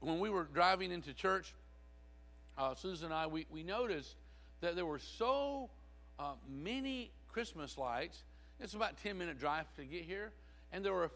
when 0.00 0.18
we 0.18 0.30
were 0.30 0.44
driving 0.52 0.90
into 0.90 1.14
church, 1.14 1.54
uh, 2.58 2.74
Susan 2.74 3.06
and 3.06 3.14
I, 3.14 3.26
we, 3.26 3.46
we 3.50 3.62
noticed 3.62 4.16
that 4.60 4.74
there 4.74 4.86
were 4.86 4.98
so 4.98 5.70
uh, 6.18 6.32
many 6.48 7.10
Christmas 7.36 7.76
lights. 7.76 8.24
It's 8.60 8.72
about 8.72 8.92
a 8.92 9.02
10 9.06 9.18
minute 9.18 9.38
drive 9.38 9.66
to 9.76 9.84
get 9.84 10.04
here. 10.04 10.32
And 10.72 10.82
there 10.82 10.94
were 10.94 11.10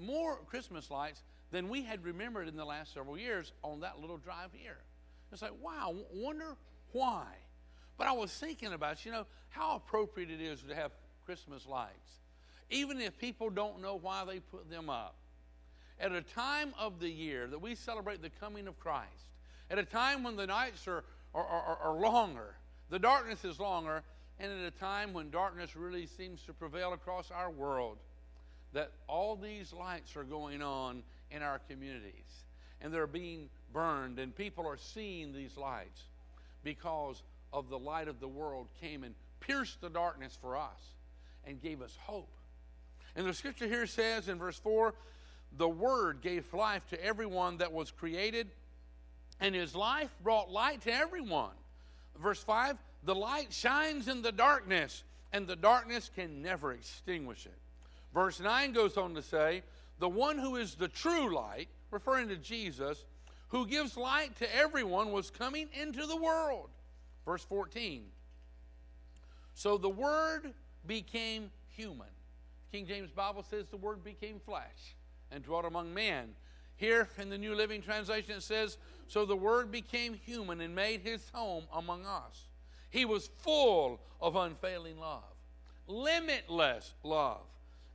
more 0.00 0.38
Christmas 0.46 0.90
lights 0.90 1.22
than 1.50 1.68
we 1.68 1.82
had 1.82 2.02
remembered 2.02 2.48
in 2.48 2.56
the 2.56 2.64
last 2.64 2.94
several 2.94 3.18
years 3.18 3.52
on 3.62 3.80
that 3.80 4.00
little 4.00 4.16
drive 4.16 4.48
here. 4.54 4.78
It's 5.30 5.42
like, 5.42 5.52
wow, 5.62 5.94
wonder 6.14 6.56
why. 6.92 7.26
But 7.98 8.06
I 8.06 8.12
was 8.12 8.32
thinking 8.32 8.72
about, 8.72 9.04
you 9.04 9.12
know, 9.12 9.26
how 9.50 9.76
appropriate 9.76 10.30
it 10.30 10.40
is 10.40 10.62
to 10.62 10.74
have 10.74 10.92
Christmas 11.26 11.66
lights, 11.66 12.20
even 12.70 12.98
if 12.98 13.18
people 13.18 13.50
don't 13.50 13.82
know 13.82 13.96
why 13.96 14.24
they 14.24 14.40
put 14.40 14.70
them 14.70 14.88
up. 14.88 15.16
At 16.00 16.10
a 16.12 16.22
time 16.22 16.72
of 16.78 17.00
the 17.00 17.10
year 17.10 17.48
that 17.48 17.60
we 17.60 17.74
celebrate 17.74 18.22
the 18.22 18.30
coming 18.30 18.66
of 18.66 18.80
Christ, 18.80 19.28
at 19.70 19.78
a 19.78 19.84
time 19.84 20.22
when 20.22 20.36
the 20.36 20.46
nights 20.46 20.88
are, 20.88 21.04
are, 21.34 21.44
are, 21.44 21.78
are 21.82 22.00
longer, 22.00 22.54
the 22.88 22.98
darkness 22.98 23.44
is 23.44 23.60
longer, 23.60 24.04
and 24.38 24.52
at 24.52 24.58
a 24.58 24.70
time 24.70 25.12
when 25.12 25.30
darkness 25.30 25.76
really 25.76 26.06
seems 26.06 26.42
to 26.42 26.52
prevail 26.52 26.92
across 26.92 27.30
our 27.30 27.50
world, 27.50 27.98
that 28.72 28.92
all 29.06 29.36
these 29.36 29.72
lights 29.72 30.16
are 30.16 30.24
going 30.24 30.62
on 30.62 31.02
in 31.30 31.42
our 31.42 31.60
communities 31.68 32.44
and 32.80 32.92
they're 32.92 33.06
being 33.06 33.48
burned, 33.72 34.18
and 34.18 34.34
people 34.34 34.66
are 34.66 34.76
seeing 34.76 35.32
these 35.32 35.56
lights 35.56 36.02
because 36.62 37.22
of 37.52 37.68
the 37.68 37.78
light 37.78 38.08
of 38.08 38.20
the 38.20 38.28
world 38.28 38.68
came 38.80 39.02
and 39.02 39.14
pierced 39.40 39.80
the 39.80 39.88
darkness 39.88 40.36
for 40.40 40.56
us 40.56 40.94
and 41.44 41.62
gave 41.62 41.80
us 41.80 41.96
hope. 42.02 42.30
And 43.14 43.26
the 43.26 43.32
scripture 43.32 43.66
here 43.66 43.86
says 43.86 44.28
in 44.28 44.38
verse 44.38 44.58
4 44.58 44.94
the 45.56 45.68
word 45.68 46.20
gave 46.20 46.52
life 46.52 46.86
to 46.88 47.02
everyone 47.02 47.58
that 47.58 47.72
was 47.72 47.90
created, 47.90 48.50
and 49.40 49.54
his 49.54 49.74
life 49.74 50.10
brought 50.22 50.50
light 50.50 50.82
to 50.82 50.92
everyone. 50.92 51.54
Verse 52.20 52.42
5 52.42 52.76
the 53.06 53.14
light 53.14 53.52
shines 53.52 54.08
in 54.08 54.20
the 54.20 54.32
darkness, 54.32 55.04
and 55.32 55.46
the 55.46 55.56
darkness 55.56 56.10
can 56.14 56.42
never 56.42 56.72
extinguish 56.72 57.46
it. 57.46 57.54
Verse 58.12 58.40
9 58.40 58.72
goes 58.72 58.96
on 58.96 59.14
to 59.14 59.22
say, 59.22 59.62
The 60.00 60.08
one 60.08 60.38
who 60.38 60.56
is 60.56 60.74
the 60.74 60.88
true 60.88 61.32
light, 61.32 61.68
referring 61.92 62.28
to 62.28 62.36
Jesus, 62.36 63.04
who 63.48 63.64
gives 63.64 63.96
light 63.96 64.36
to 64.36 64.56
everyone, 64.56 65.12
was 65.12 65.30
coming 65.30 65.68
into 65.80 66.04
the 66.04 66.16
world. 66.16 66.68
Verse 67.24 67.44
14. 67.44 68.02
So 69.54 69.78
the 69.78 69.88
Word 69.88 70.52
became 70.86 71.50
human. 71.68 72.08
King 72.72 72.86
James 72.86 73.10
Bible 73.12 73.44
says 73.48 73.66
the 73.70 73.76
Word 73.76 74.02
became 74.02 74.40
flesh 74.40 74.96
and 75.30 75.44
dwelt 75.44 75.64
among 75.64 75.94
men. 75.94 76.34
Here 76.76 77.08
in 77.18 77.30
the 77.30 77.38
New 77.38 77.54
Living 77.54 77.82
Translation 77.82 78.38
it 78.38 78.42
says, 78.42 78.78
So 79.06 79.24
the 79.24 79.36
Word 79.36 79.70
became 79.70 80.14
human 80.14 80.60
and 80.60 80.74
made 80.74 81.02
his 81.02 81.22
home 81.32 81.64
among 81.72 82.04
us. 82.04 82.48
He 82.90 83.04
was 83.04 83.28
full 83.38 84.00
of 84.20 84.36
unfailing 84.36 84.98
love, 84.98 85.22
limitless 85.86 86.94
love, 87.02 87.42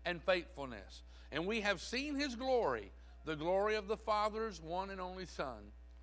and 0.06 0.22
faithfulness. 0.22 1.04
And 1.32 1.46
we 1.46 1.62
have 1.62 1.82
seen 1.82 2.16
his 2.16 2.36
glory, 2.36 2.92
the 3.26 3.36
glory 3.36 3.76
of 3.76 3.88
the 3.88 3.98
Father's 3.98 4.62
one 4.62 4.90
and 4.90 5.00
only 5.00 5.26
Son. 5.26 5.60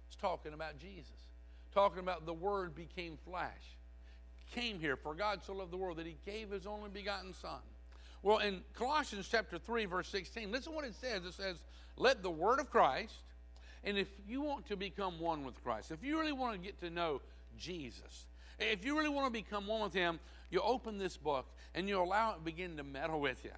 It's 0.08 0.16
talking 0.16 0.54
about 0.54 0.78
Jesus, 0.78 1.10
talking 1.74 2.00
about 2.00 2.24
the 2.24 2.32
Word 2.34 2.74
became 2.74 3.18
flesh, 3.24 3.76
came 4.54 4.80
here, 4.80 4.96
for 4.96 5.14
God 5.14 5.40
so 5.46 5.54
loved 5.54 5.70
the 5.70 5.76
world 5.76 5.98
that 5.98 6.06
he 6.06 6.16
gave 6.24 6.50
his 6.50 6.66
only 6.66 6.88
begotten 6.88 7.34
Son. 7.34 7.60
Well, 8.22 8.38
in 8.38 8.62
Colossians 8.74 9.28
chapter 9.30 9.58
3, 9.58 9.84
verse 9.84 10.08
16, 10.08 10.50
listen 10.50 10.74
what 10.74 10.84
it 10.84 10.94
says. 10.94 11.24
It 11.24 11.34
says, 11.34 11.56
Let 11.96 12.22
the 12.22 12.30
word 12.30 12.58
of 12.58 12.70
Christ, 12.70 13.14
and 13.84 13.96
if 13.96 14.08
you 14.26 14.40
want 14.40 14.66
to 14.68 14.76
become 14.76 15.20
one 15.20 15.44
with 15.44 15.62
Christ, 15.62 15.90
if 15.90 16.02
you 16.02 16.18
really 16.18 16.32
want 16.32 16.54
to 16.54 16.58
get 16.58 16.80
to 16.80 16.90
know 16.90 17.20
Jesus, 17.56 18.26
if 18.58 18.84
you 18.84 18.96
really 18.96 19.08
want 19.08 19.26
to 19.26 19.30
become 19.30 19.66
one 19.66 19.82
with 19.82 19.94
Him, 19.94 20.18
you 20.50 20.60
open 20.60 20.98
this 20.98 21.16
book 21.16 21.46
and 21.74 21.88
you 21.88 22.00
allow 22.00 22.34
it 22.34 22.44
begin 22.44 22.76
to 22.76 22.84
meddle 22.84 23.20
with 23.20 23.44
you. 23.44 23.52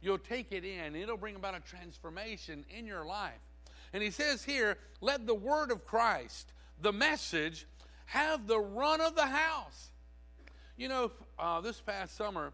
You'll 0.00 0.18
take 0.18 0.52
it 0.52 0.64
in, 0.64 0.94
it'll 0.94 1.16
bring 1.16 1.36
about 1.36 1.54
a 1.54 1.60
transformation 1.60 2.64
in 2.68 2.86
your 2.86 3.04
life. 3.04 3.40
And 3.92 4.02
He 4.02 4.10
says 4.10 4.44
here, 4.44 4.76
let 5.00 5.26
the 5.26 5.34
word 5.34 5.70
of 5.70 5.84
Christ, 5.86 6.52
the 6.80 6.92
message, 6.92 7.66
have 8.06 8.46
the 8.46 8.58
run 8.58 9.00
of 9.00 9.14
the 9.14 9.26
house. 9.26 9.90
You 10.76 10.88
know, 10.88 11.12
uh, 11.38 11.60
this 11.60 11.80
past 11.80 12.16
summer, 12.16 12.52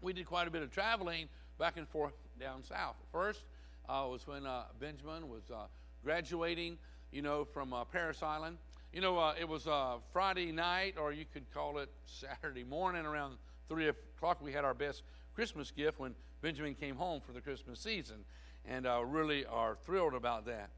we 0.00 0.12
did 0.12 0.26
quite 0.26 0.48
a 0.48 0.50
bit 0.50 0.62
of 0.62 0.70
traveling 0.70 1.28
back 1.58 1.76
and 1.76 1.88
forth 1.88 2.14
down 2.38 2.62
south. 2.62 2.96
First 3.12 3.42
uh, 3.88 4.06
was 4.08 4.26
when 4.26 4.46
uh, 4.46 4.64
Benjamin 4.78 5.28
was 5.28 5.42
uh, 5.50 5.66
graduating, 6.04 6.78
you 7.10 7.22
know, 7.22 7.44
from 7.44 7.72
uh, 7.72 7.84
Parris 7.84 8.22
Island. 8.22 8.58
You 8.96 9.02
know, 9.02 9.18
uh, 9.18 9.34
it 9.38 9.46
was 9.46 9.66
uh, 9.66 9.96
Friday 10.10 10.52
night, 10.52 10.94
or 10.98 11.12
you 11.12 11.26
could 11.30 11.44
call 11.52 11.76
it 11.80 11.90
Saturday 12.06 12.64
morning 12.64 13.04
around 13.04 13.36
3 13.68 13.88
o'clock. 13.88 14.38
We 14.40 14.54
had 14.54 14.64
our 14.64 14.72
best 14.72 15.02
Christmas 15.34 15.70
gift 15.70 16.00
when 16.00 16.14
Benjamin 16.40 16.74
came 16.74 16.96
home 16.96 17.20
for 17.20 17.32
the 17.32 17.42
Christmas 17.42 17.78
season, 17.78 18.24
and 18.64 18.86
uh, 18.86 19.04
really 19.04 19.44
are 19.44 19.76
thrilled 19.84 20.14
about 20.14 20.46
that. 20.46 20.70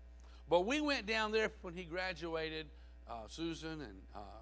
But 0.51 0.67
we 0.67 0.81
went 0.81 1.07
down 1.07 1.31
there 1.31 1.53
when 1.63 1.75
he 1.75 1.85
graduated, 1.85 2.67
uh, 3.09 3.29
Susan 3.29 3.83
and 3.83 4.01
uh, 4.17 4.41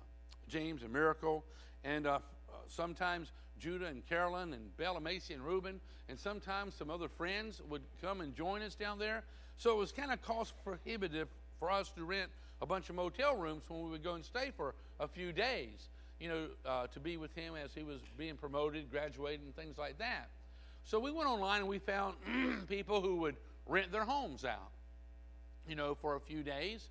James 0.48 0.82
and 0.82 0.90
Miracle, 0.90 1.44
and 1.84 2.06
uh, 2.06 2.20
sometimes 2.68 3.30
Judah 3.58 3.88
and 3.88 4.06
Carolyn 4.08 4.54
and 4.54 4.74
Bella 4.78 5.02
Macy 5.02 5.34
and 5.34 5.44
Reuben, 5.44 5.82
and 6.08 6.18
sometimes 6.18 6.74
some 6.74 6.88
other 6.88 7.08
friends 7.08 7.60
would 7.68 7.82
come 8.00 8.22
and 8.22 8.34
join 8.34 8.62
us 8.62 8.74
down 8.74 8.98
there. 8.98 9.22
So 9.58 9.72
it 9.72 9.76
was 9.76 9.92
kind 9.92 10.12
of 10.12 10.22
cost 10.22 10.54
prohibitive 10.64 11.28
for 11.58 11.70
us 11.70 11.90
to 11.90 12.04
rent 12.04 12.30
a 12.62 12.66
bunch 12.66 12.88
of 12.88 12.97
motel 12.97 13.37
rooms 13.37 13.62
when 13.69 13.83
we 13.85 13.90
would 13.90 14.05
go 14.05 14.14
and 14.14 14.25
stay 14.25 14.51
for 14.57 14.75
a 15.01 15.09
few 15.09 15.33
days, 15.33 15.88
you 16.21 16.29
know, 16.29 16.47
uh, 16.64 16.87
to 16.88 17.01
be 17.01 17.16
with 17.16 17.35
him 17.35 17.55
as 17.62 17.73
he 17.75 17.83
was 17.83 18.01
being 18.16 18.37
promoted, 18.37 18.90
graduating, 18.90 19.53
things 19.57 19.77
like 19.79 19.99
that. 19.99 20.29
So 20.85 20.99
we 20.99 21.11
went 21.11 21.29
online 21.29 21.61
and 21.61 21.69
we 21.69 21.79
found 21.79 22.14
people 22.69 23.01
who 23.01 23.16
would 23.16 23.37
rent 23.66 23.92
their 23.92 24.05
homes 24.05 24.45
out, 24.45 24.71
you 25.69 25.75
know, 25.75 25.95
for 25.95 26.14
a 26.14 26.21
few 26.21 26.42
days. 26.42 26.88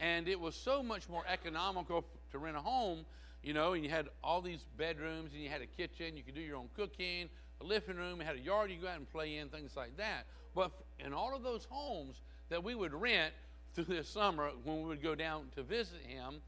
And 0.00 0.26
it 0.26 0.40
was 0.40 0.54
so 0.54 0.82
much 0.82 1.08
more 1.08 1.24
economical 1.28 2.04
to 2.32 2.38
rent 2.38 2.56
a 2.56 2.60
home, 2.60 3.04
you 3.42 3.52
know, 3.52 3.74
and 3.74 3.84
you 3.84 3.90
had 3.90 4.08
all 4.24 4.40
these 4.40 4.64
bedrooms 4.76 5.32
and 5.34 5.42
you 5.42 5.48
had 5.48 5.60
a 5.60 5.66
kitchen, 5.66 6.16
you 6.16 6.22
could 6.22 6.34
do 6.34 6.40
your 6.40 6.56
own 6.56 6.68
cooking, 6.74 7.28
a 7.60 7.64
living 7.64 7.96
room, 7.96 8.18
had 8.18 8.36
a 8.36 8.40
yard 8.40 8.70
you 8.70 8.78
go 8.78 8.88
out 8.88 8.96
and 8.96 9.10
play 9.12 9.36
in, 9.36 9.48
things 9.48 9.76
like 9.76 9.96
that. 9.98 10.24
But 10.54 10.72
in 10.98 11.12
all 11.12 11.34
of 11.34 11.42
those 11.42 11.66
homes 11.70 12.16
that 12.48 12.64
we 12.64 12.74
would 12.74 12.92
rent, 12.92 13.32
through 13.74 13.84
this 13.84 14.08
summer 14.08 14.50
when 14.64 14.82
we 14.82 14.88
would 14.88 15.02
go 15.02 15.14
down 15.14 15.46
to 15.56 15.62
visit 15.62 16.00
him, 16.06 16.40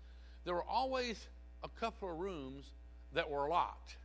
there 0.44 0.54
were 0.54 0.64
always 0.64 1.28
a 1.64 1.68
couple 1.80 2.10
of 2.10 2.18
rooms 2.18 2.70
that 3.12 3.28
were 3.28 3.48
locked, 3.48 3.96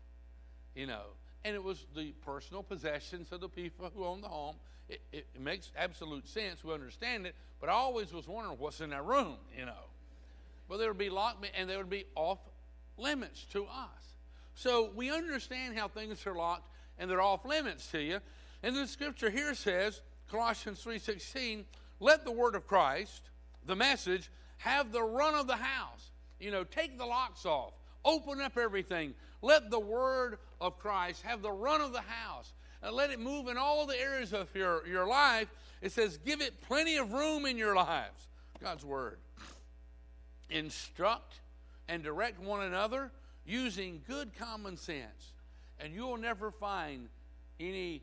you 0.76 0.88
know, 0.88 1.04
and 1.44 1.56
it 1.56 1.64
was 1.64 1.86
the 1.96 2.14
personal 2.26 2.64
possessions 2.64 3.32
of 3.32 3.42
the 3.42 3.50
people 3.50 3.90
who 3.96 4.06
owned 4.06 4.24
the 4.24 4.28
home. 4.28 4.56
It, 4.90 5.02
it, 5.12 5.28
it 5.36 5.42
makes 5.42 5.72
absolute 5.78 6.28
sense. 6.28 6.64
We 6.64 6.74
understand 6.74 7.26
it, 7.26 7.36
but 7.60 7.70
I 7.70 7.74
always 7.74 8.14
was 8.14 8.28
wondering 8.28 8.58
what's 8.60 8.82
in 8.82 8.90
that 8.92 9.06
room, 9.06 9.38
you 9.58 9.66
know. 9.66 9.86
But 10.68 10.78
there 10.78 10.88
would 10.88 10.98
be 10.98 11.10
locked, 11.10 11.46
and 11.58 11.70
they 11.70 11.78
would 11.78 11.90
be 11.90 12.06
off 12.16 12.40
limits 12.98 13.46
to 13.52 13.66
us. 13.66 14.02
So 14.56 14.92
we 14.96 15.12
understand 15.12 15.78
how 15.78 15.88
things 15.88 16.26
are 16.28 16.36
locked 16.36 16.70
and 17.00 17.10
they're 17.10 17.22
off 17.22 17.46
limits 17.46 17.88
to 17.92 18.02
you. 18.02 18.20
And 18.64 18.76
the 18.76 18.88
scripture 18.88 19.30
here 19.30 19.56
says, 19.56 20.02
Colossians 20.30 20.84
3:16, 20.84 21.66
let 22.02 22.26
the 22.26 22.32
word 22.32 22.56
of 22.56 22.68
Christ, 22.68 23.22
the 23.66 23.76
message, 23.76 24.30
have 24.58 24.92
the 24.92 25.04
run 25.04 25.36
of 25.36 25.48
the 25.48 25.56
house. 25.56 26.10
You 26.40 26.50
know, 26.50 26.64
take 26.64 26.98
the 26.98 27.06
locks 27.06 27.46
off, 27.46 27.74
open 28.04 28.42
up 28.42 28.58
everything. 28.58 29.14
Let 29.44 29.70
the 29.70 29.80
word 29.80 30.40
of 30.60 30.80
Christ 30.80 31.22
have 31.22 31.44
the 31.44 31.52
run 31.52 31.80
of 31.80 31.94
the 31.94 32.02
house. 32.02 32.52
And 32.82 32.96
let 32.96 33.12
it 33.12 33.20
move 33.20 33.48
in 33.48 33.58
all 33.58 33.86
the 33.86 34.00
areas 34.00 34.34
of 34.34 34.48
your, 34.56 34.86
your 34.88 35.06
life. 35.06 35.48
It 35.84 35.92
says, 35.92 36.18
give 36.18 36.42
it 36.42 36.60
plenty 36.62 36.98
of 36.98 37.14
room 37.14 37.46
in 37.46 37.56
your 37.56 37.76
lives. 37.76 38.28
God's 38.60 38.84
word. 38.84 39.20
Instruct 40.50 41.40
and 41.88 42.04
direct 42.04 42.40
one 42.40 42.64
another 42.64 43.12
using 43.46 44.02
good 44.08 44.32
common 44.40 44.76
sense. 44.76 45.34
And 45.80 45.94
you'll 45.94 46.18
never 46.18 46.50
find 46.50 47.10
any 47.60 48.02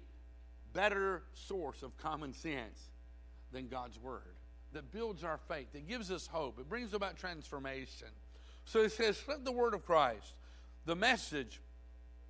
better 0.73 1.25
source 1.35 1.83
of 1.83 1.97
common 1.99 2.33
sense 2.33 2.91
than 3.53 3.69
God's 3.69 3.99
Word 3.99 4.23
that 4.73 4.93
builds 4.93 5.25
our 5.25 5.39
faith, 5.49 5.73
that 5.73 5.89
gives 5.89 6.11
us 6.11 6.27
hope. 6.27 6.59
It 6.59 6.69
brings 6.69 6.93
about 6.93 7.17
transformation. 7.17 8.09
So 8.65 8.83
he 8.83 8.89
says, 8.89 9.21
let 9.27 9.45
the 9.45 9.53
Word 9.53 9.75
of 9.75 9.85
Christ, 9.87 10.35
the 10.85 10.95
message, 10.95 11.61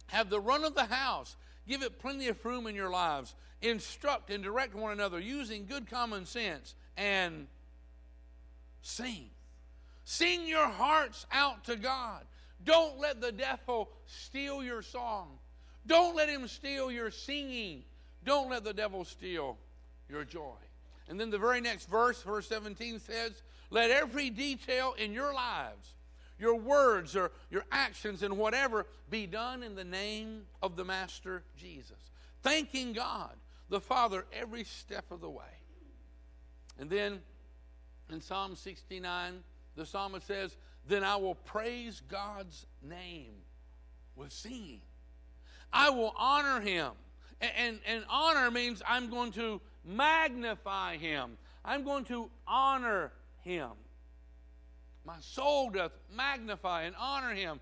have 0.06 0.30
the 0.30 0.40
run 0.40 0.64
of 0.64 0.74
the 0.74 0.84
house. 0.84 1.36
Give 1.66 1.82
it 1.82 1.98
plenty 1.98 2.28
of 2.28 2.42
room 2.44 2.66
in 2.66 2.74
your 2.74 2.90
lives. 2.90 3.34
Instruct 3.60 4.30
and 4.30 4.42
direct 4.42 4.74
one 4.74 4.92
another 4.92 5.18
using 5.18 5.66
good 5.66 5.90
common 5.90 6.26
sense 6.26 6.74
and 6.96 7.48
sing. 8.82 9.30
Sing 10.04 10.46
your 10.46 10.68
hearts 10.68 11.26
out 11.32 11.64
to 11.64 11.76
God. 11.76 12.22
Don't 12.64 12.98
let 12.98 13.20
the 13.20 13.32
devil 13.32 13.90
steal 14.06 14.62
your 14.62 14.82
song. 14.82 15.38
Don't 15.86 16.16
let 16.16 16.28
him 16.28 16.46
steal 16.48 16.90
your 16.90 17.10
singing. 17.10 17.82
Don't 18.24 18.48
let 18.48 18.64
the 18.64 18.72
devil 18.72 19.04
steal 19.04 19.58
your 20.08 20.24
joy. 20.24 20.54
And 21.08 21.18
then 21.18 21.30
the 21.30 21.38
very 21.38 21.60
next 21.60 21.88
verse, 21.88 22.22
verse 22.22 22.46
17 22.48 23.00
says, 23.00 23.42
Let 23.70 23.90
every 23.90 24.30
detail 24.30 24.94
in 24.98 25.12
your 25.12 25.32
lives, 25.32 25.94
your 26.38 26.56
words 26.56 27.16
or 27.16 27.32
your 27.50 27.64
actions 27.72 28.22
and 28.22 28.36
whatever, 28.36 28.86
be 29.10 29.26
done 29.26 29.62
in 29.62 29.74
the 29.74 29.84
name 29.84 30.42
of 30.62 30.76
the 30.76 30.84
Master 30.84 31.42
Jesus. 31.56 32.10
Thanking 32.42 32.92
God, 32.92 33.32
the 33.68 33.80
Father, 33.80 34.26
every 34.32 34.64
step 34.64 35.10
of 35.10 35.20
the 35.20 35.30
way. 35.30 35.44
And 36.78 36.88
then 36.88 37.20
in 38.10 38.20
Psalm 38.20 38.54
69, 38.54 39.42
the 39.76 39.86
psalmist 39.86 40.26
says, 40.26 40.56
Then 40.86 41.04
I 41.04 41.16
will 41.16 41.34
praise 41.34 42.02
God's 42.08 42.66
name 42.82 43.32
with 44.16 44.32
singing. 44.32 44.82
I 45.72 45.90
will 45.90 46.14
honor 46.16 46.60
him. 46.60 46.92
And, 47.40 47.52
and, 47.56 47.78
and, 47.86 48.04
honor 48.08 48.50
means 48.50 48.82
I'm 48.86 49.08
going 49.10 49.30
to 49.32 49.60
magnify 49.88 50.98
him. 50.98 51.36
I'm 51.64 51.82
going 51.82 52.04
to 52.04 52.30
honor 52.46 53.10
him. 53.40 53.70
My 55.04 55.16
soul 55.20 55.70
doth 55.70 55.92
magnify 56.14 56.82
and 56.82 56.94
honor 56.98 57.34
him. 57.34 57.60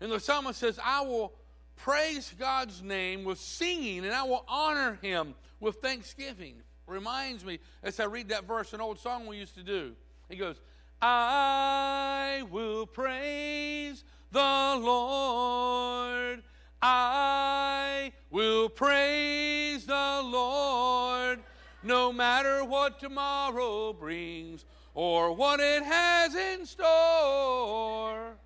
And 0.00 0.12
the 0.12 0.20
psalmist 0.20 0.60
says, 0.60 0.78
I 0.84 1.00
will 1.02 1.32
praise 1.76 2.34
God's 2.38 2.82
name 2.82 3.24
with 3.24 3.38
singing 3.38 4.04
and 4.04 4.14
I 4.14 4.24
will 4.24 4.44
honor 4.46 4.98
him 5.00 5.34
with 5.58 5.76
thanksgiving. 5.76 6.56
Reminds 6.86 7.44
me, 7.44 7.60
as 7.82 7.98
I 7.98 8.04
read 8.04 8.28
that 8.28 8.44
verse, 8.44 8.74
an 8.74 8.80
old 8.80 8.98
song 8.98 9.26
we 9.26 9.38
used 9.38 9.54
to 9.54 9.62
do. 9.62 9.92
He 10.28 10.36
goes, 10.36 10.60
I 11.00 12.44
will 12.50 12.86
praise 12.86 14.04
the 14.30 14.40
Lord. 14.40 16.42
I 16.82 18.12
will 18.30 18.68
praise 18.68 19.86
the 19.86 20.20
Lord 20.24 21.40
no 21.82 22.12
matter 22.12 22.64
what 22.64 22.98
tomorrow 23.00 23.92
brings 23.92 24.64
or 24.94 25.32
what 25.32 25.60
it 25.60 25.82
has 25.82 26.34
in 26.34 26.66
store. 26.66 28.36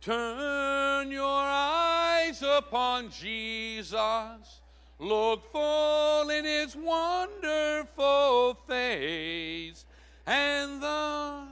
Turn 0.00 1.10
your 1.10 1.26
eyes 1.26 2.42
upon 2.42 3.10
Jesus. 3.10 3.98
Look 5.00 5.52
full 5.52 6.30
in 6.30 6.44
his 6.44 6.74
wonderful 6.74 8.54
face, 8.66 9.86
and 10.26 10.82
the 10.82 11.48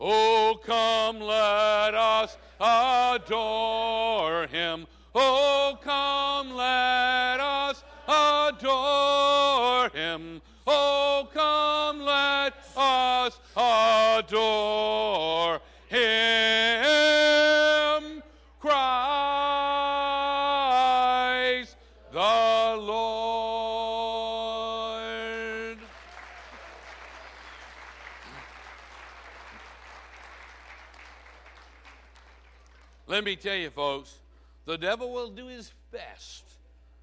Oh, 0.00 0.60
come, 0.64 1.18
let 1.20 1.94
us 1.94 2.38
adore 2.60 3.26
him. 4.46 4.86
Oh, 5.14 5.67
him. 10.08 10.40
Oh, 10.66 11.28
come, 11.32 12.00
let 12.00 12.54
us 12.76 13.38
adore 13.56 15.60
him. 15.88 16.02
Christ 18.60 18.74
the 22.12 22.76
Lord. 22.78 22.98
Let 33.06 33.24
me 33.24 33.36
tell 33.36 33.56
you, 33.56 33.70
folks, 33.70 34.18
the 34.66 34.76
devil 34.76 35.10
will 35.12 35.30
do 35.30 35.46
his 35.46 35.72
best 35.90 36.44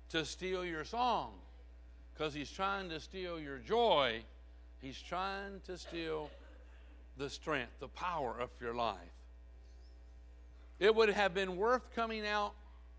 to 0.09 0.23
steal 0.23 0.63
your 0.63 0.85
song 0.85 1.31
because 2.15 2.34
he's 2.34 2.51
trying 2.51 2.89
to 2.89 2.99
steal 2.99 3.39
your 3.39 3.58
joy. 3.58 4.21
He's 4.82 5.01
trying 5.01 5.60
to 5.65 5.78
steal 5.78 6.30
the 7.17 7.30
strength, 7.30 7.71
the 7.80 7.88
power 7.89 8.36
of 8.39 8.49
your 8.62 8.73
life. 8.73 8.97
It 10.80 10.93
would 10.93 11.10
have 11.10 11.34
been 11.34 11.58
worth 11.58 11.93
coming 11.95 12.25
out 12.25 12.54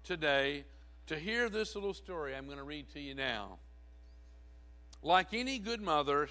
today 0.05 0.65
to 1.07 1.19
hear 1.19 1.49
this 1.49 1.75
little 1.75 1.95
story 1.95 2.35
I'm 2.35 2.47
going 2.47 2.59
to 2.59 2.65
read 2.65 2.91
to 2.95 3.01
you 3.01 3.15
now. 3.15 3.59
Like 5.03 5.33
any 5.33 5.59
good 5.59 5.81
mother, 5.81 6.29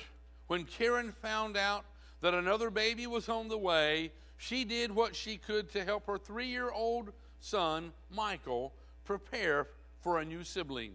when 0.48 0.66
Karen 0.66 1.12
found 1.12 1.56
out 1.56 1.86
that 2.22 2.34
another 2.34 2.70
baby 2.70 3.08
was 3.08 3.30
on 3.30 3.48
the 3.48 3.58
way, 3.58 4.12
she 4.38 4.64
did 4.64 4.94
what 4.94 5.16
she 5.16 5.38
could 5.38 5.72
to 5.72 5.86
help 5.86 6.08
her 6.08 6.18
three 6.18 6.48
year 6.48 6.72
old 6.72 7.14
son, 7.40 7.94
Michael, 8.12 8.74
prepare 9.06 9.68
for 10.02 10.20
a 10.20 10.26
new 10.26 10.44
sibling. 10.44 10.94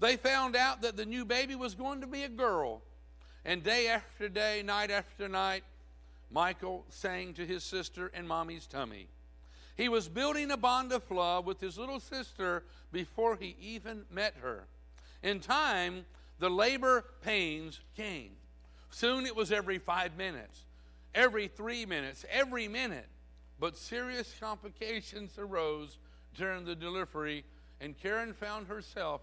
They 0.00 0.16
found 0.16 0.56
out 0.56 0.82
that 0.82 0.96
the 0.96 1.06
new 1.06 1.24
baby 1.24 1.54
was 1.54 1.74
going 1.74 2.00
to 2.02 2.06
be 2.06 2.22
a 2.24 2.28
girl. 2.28 2.82
And 3.44 3.62
day 3.62 3.88
after 3.88 4.28
day, 4.28 4.62
night 4.64 4.90
after 4.90 5.28
night, 5.28 5.64
Michael 6.30 6.84
sang 6.88 7.32
to 7.34 7.46
his 7.46 7.62
sister 7.62 8.08
in 8.08 8.26
mommy's 8.26 8.66
tummy. 8.66 9.08
He 9.76 9.88
was 9.88 10.08
building 10.08 10.50
a 10.50 10.56
bond 10.56 10.92
of 10.92 11.08
love 11.10 11.46
with 11.46 11.60
his 11.60 11.78
little 11.78 12.00
sister 12.00 12.64
before 12.92 13.36
he 13.36 13.56
even 13.60 14.04
met 14.10 14.34
her. 14.40 14.66
In 15.22 15.40
time, 15.40 16.06
the 16.38 16.50
labor 16.50 17.04
pains 17.22 17.80
came. 17.96 18.32
Soon 18.90 19.26
it 19.26 19.36
was 19.36 19.52
every 19.52 19.78
five 19.78 20.16
minutes, 20.16 20.64
every 21.14 21.48
three 21.48 21.86
minutes, 21.86 22.24
every 22.30 22.68
minute. 22.68 23.08
But 23.58 23.76
serious 23.76 24.34
complications 24.38 25.38
arose 25.38 25.98
during 26.34 26.64
the 26.64 26.74
delivery, 26.74 27.44
and 27.80 27.98
Karen 27.98 28.34
found 28.34 28.66
herself 28.66 29.22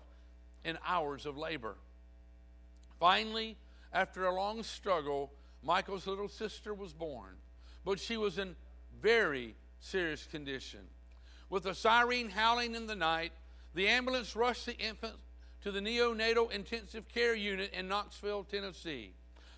in 0.64 0.78
hours 0.86 1.26
of 1.26 1.38
labor. 1.38 1.76
Finally, 3.00 3.58
after 3.92 4.26
a 4.26 4.34
long 4.34 4.64
struggle, 4.64 5.32
Michael's 5.62 6.08
little 6.08 6.30
sister 6.30 6.74
was 6.74 6.94
born, 6.94 7.36
but 7.86 8.00
she 8.00 8.18
was 8.18 8.38
in 8.38 8.56
very 9.02 9.56
serious 9.80 10.26
condition. 10.26 10.80
With 11.50 11.66
a 11.66 11.76
siren 11.76 12.30
howling 12.30 12.76
in 12.76 12.88
the 12.88 12.96
night, 12.96 13.32
the 13.76 13.88
ambulance 13.88 14.36
rushed 14.36 14.66
the 14.66 14.78
infant 14.78 15.16
to 15.64 15.72
the 15.72 15.80
neonatal 15.80 16.52
intensive 16.52 17.08
care 17.08 17.36
unit 17.36 17.74
in 17.74 17.88
Knoxville, 17.88 18.44
Tennessee. 18.44 19.14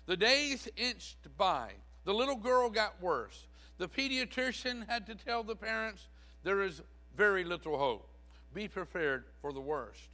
The 0.06 0.16
days 0.16 0.68
inched 0.76 1.36
by. 1.36 1.72
The 2.04 2.14
little 2.14 2.36
girl 2.36 2.70
got 2.70 3.00
worse. 3.02 3.46
The 3.78 3.88
pediatrician 3.88 4.88
had 4.88 5.06
to 5.06 5.14
tell 5.14 5.42
the 5.42 5.56
parents 5.56 6.06
there 6.44 6.62
is 6.62 6.82
very 7.16 7.44
little 7.44 7.76
hope. 7.76 8.08
Be 8.54 8.68
prepared 8.68 9.24
for 9.40 9.52
the 9.52 9.60
worst. 9.60 10.08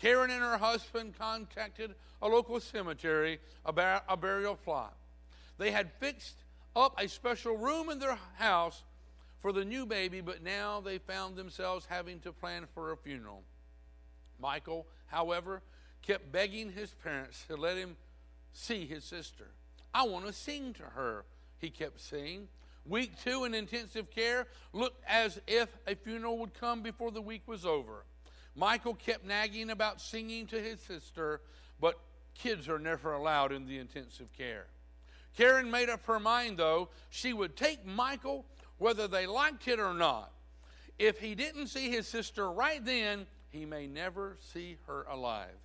Karen 0.00 0.30
and 0.30 0.42
her 0.42 0.58
husband 0.58 1.14
contacted 1.18 1.94
a 2.20 2.28
local 2.28 2.60
cemetery 2.60 3.40
about 3.64 4.04
a 4.08 4.16
burial 4.16 4.56
plot. 4.56 4.94
They 5.58 5.70
had 5.70 5.90
fixed 5.98 6.36
up 6.74 6.94
a 6.98 7.08
special 7.08 7.56
room 7.56 7.88
in 7.88 7.98
their 7.98 8.18
house 8.34 8.84
for 9.40 9.52
the 9.52 9.64
new 9.64 9.86
baby, 9.86 10.20
but 10.20 10.42
now 10.42 10.80
they 10.80 10.98
found 10.98 11.36
themselves 11.36 11.86
having 11.88 12.20
to 12.20 12.32
plan 12.32 12.66
for 12.74 12.92
a 12.92 12.96
funeral. 12.96 13.42
Michael, 14.38 14.86
however, 15.06 15.62
kept 16.02 16.30
begging 16.30 16.72
his 16.72 16.90
parents 17.02 17.44
to 17.48 17.56
let 17.56 17.76
him 17.76 17.96
see 18.52 18.86
his 18.86 19.04
sister. 19.04 19.48
I 19.94 20.04
want 20.04 20.26
to 20.26 20.32
sing 20.32 20.74
to 20.74 20.82
her, 20.82 21.24
he 21.58 21.70
kept 21.70 22.00
saying. 22.00 22.48
Week 22.84 23.12
two 23.22 23.44
in 23.44 23.54
intensive 23.54 24.10
care 24.10 24.46
looked 24.72 25.02
as 25.08 25.40
if 25.46 25.68
a 25.86 25.94
funeral 25.94 26.38
would 26.38 26.54
come 26.54 26.82
before 26.82 27.10
the 27.10 27.22
week 27.22 27.42
was 27.46 27.64
over. 27.64 28.04
Michael 28.56 28.94
kept 28.94 29.24
nagging 29.24 29.70
about 29.70 30.00
singing 30.00 30.46
to 30.46 30.60
his 30.60 30.80
sister, 30.80 31.42
but 31.80 31.98
kids 32.34 32.68
are 32.68 32.78
never 32.78 33.12
allowed 33.12 33.52
in 33.52 33.66
the 33.66 33.78
intensive 33.78 34.32
care. 34.32 34.66
Karen 35.36 35.70
made 35.70 35.90
up 35.90 36.04
her 36.06 36.18
mind, 36.18 36.58
though, 36.58 36.88
she 37.10 37.34
would 37.34 37.56
take 37.56 37.84
Michael 37.84 38.46
whether 38.78 39.06
they 39.06 39.26
liked 39.26 39.68
it 39.68 39.78
or 39.78 39.92
not. 39.92 40.32
If 40.98 41.18
he 41.18 41.34
didn't 41.34 41.66
see 41.66 41.90
his 41.90 42.08
sister 42.08 42.50
right 42.50 42.82
then, 42.82 43.26
he 43.50 43.66
may 43.66 43.86
never 43.86 44.38
see 44.40 44.78
her 44.86 45.06
alive. 45.10 45.56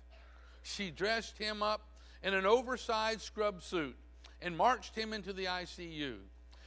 She 0.62 0.90
dressed 0.90 1.38
him 1.38 1.62
up 1.62 1.80
in 2.22 2.34
an 2.34 2.46
oversized 2.46 3.22
scrub 3.22 3.62
suit 3.62 3.96
and 4.42 4.56
marched 4.56 4.94
him 4.94 5.12
into 5.12 5.32
the 5.32 5.46
ICU. 5.46 6.16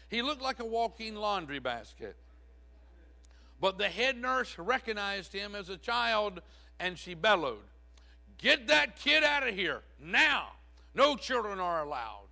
He 0.10 0.22
looked 0.22 0.42
like 0.42 0.60
a 0.60 0.66
walking 0.66 1.16
laundry 1.16 1.60
basket. 1.60 2.16
But 3.60 3.78
the 3.78 3.90
head 3.90 4.18
nurse 4.18 4.58
recognized 4.58 5.34
him 5.34 5.56
as 5.56 5.70
a 5.70 5.78
child 5.78 6.42
and 6.80 6.98
she 6.98 7.14
bellowed, 7.14 7.64
Get 8.38 8.68
that 8.68 8.98
kid 8.98 9.24
out 9.24 9.48
of 9.48 9.56
here 9.56 9.82
now! 10.00 10.50
No 10.94 11.16
children 11.16 11.60
are 11.60 11.84
allowed. 11.84 12.28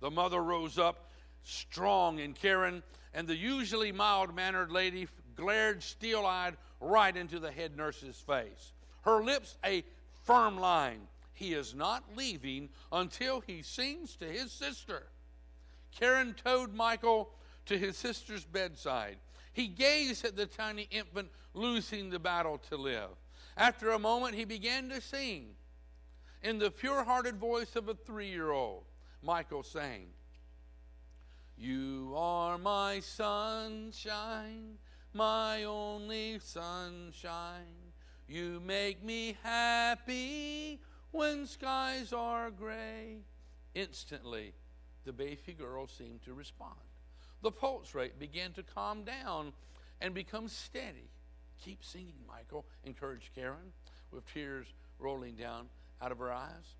The 0.00 0.10
mother 0.10 0.42
rose 0.42 0.78
up, 0.78 1.10
strong 1.42 2.20
and 2.20 2.34
caring, 2.34 2.82
and 3.12 3.26
the 3.26 3.36
usually 3.36 3.92
mild 3.92 4.34
mannered 4.34 4.70
lady 4.70 5.08
glared 5.36 5.82
steel 5.82 6.24
eyed 6.24 6.56
right 6.80 7.16
into 7.16 7.38
the 7.38 7.50
head 7.50 7.76
nurse's 7.76 8.16
face. 8.16 8.72
Her 9.02 9.22
lips 9.22 9.56
a 9.64 9.84
firm 10.22 10.58
line. 10.58 11.00
He 11.32 11.54
is 11.54 11.74
not 11.74 12.04
leaving 12.16 12.68
until 12.92 13.40
he 13.40 13.62
sings 13.62 14.14
to 14.16 14.26
his 14.26 14.52
sister. 14.52 15.06
Karen 15.90 16.34
towed 16.34 16.74
Michael 16.74 17.30
to 17.66 17.78
his 17.78 17.96
sister's 17.96 18.44
bedside. 18.44 19.16
He 19.54 19.68
gazed 19.68 20.24
at 20.24 20.36
the 20.36 20.46
tiny 20.46 20.88
infant 20.90 21.30
losing 21.54 22.10
the 22.10 22.18
battle 22.18 22.58
to 22.68 22.76
live. 22.76 23.10
After 23.56 23.92
a 23.92 23.98
moment, 23.98 24.34
he 24.34 24.44
began 24.44 24.88
to 24.90 25.00
sing. 25.00 25.54
In 26.42 26.58
the 26.58 26.72
pure 26.72 27.04
hearted 27.04 27.36
voice 27.36 27.76
of 27.76 27.88
a 27.88 27.94
three 27.94 28.28
year 28.28 28.50
old, 28.50 28.82
Michael 29.22 29.62
sang, 29.62 30.08
You 31.56 32.12
are 32.16 32.58
my 32.58 32.98
sunshine, 32.98 34.76
my 35.12 35.62
only 35.62 36.40
sunshine. 36.40 37.92
You 38.26 38.60
make 38.66 39.04
me 39.04 39.36
happy 39.44 40.80
when 41.12 41.46
skies 41.46 42.12
are 42.12 42.50
gray. 42.50 43.18
Instantly, 43.74 44.52
the 45.04 45.12
baby 45.12 45.52
girl 45.56 45.86
seemed 45.86 46.22
to 46.24 46.34
respond. 46.34 46.74
The 47.44 47.52
pulse 47.52 47.94
rate 47.94 48.18
began 48.18 48.52
to 48.52 48.62
calm 48.62 49.04
down 49.04 49.52
and 50.00 50.14
become 50.14 50.48
steady. 50.48 51.10
Keep 51.62 51.84
singing, 51.84 52.14
Michael, 52.26 52.64
encouraged 52.84 53.34
Karen, 53.34 53.70
with 54.10 54.24
tears 54.32 54.66
rolling 54.98 55.34
down 55.34 55.66
out 56.00 56.10
of 56.10 56.16
her 56.20 56.32
eyes. 56.32 56.76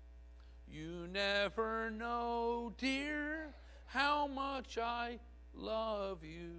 You 0.67 1.07
never 1.11 1.91
know, 1.91 2.73
dear, 2.79 3.53
how 3.85 4.25
much 4.25 4.79
I 4.79 5.19
love 5.53 6.23
you. 6.23 6.53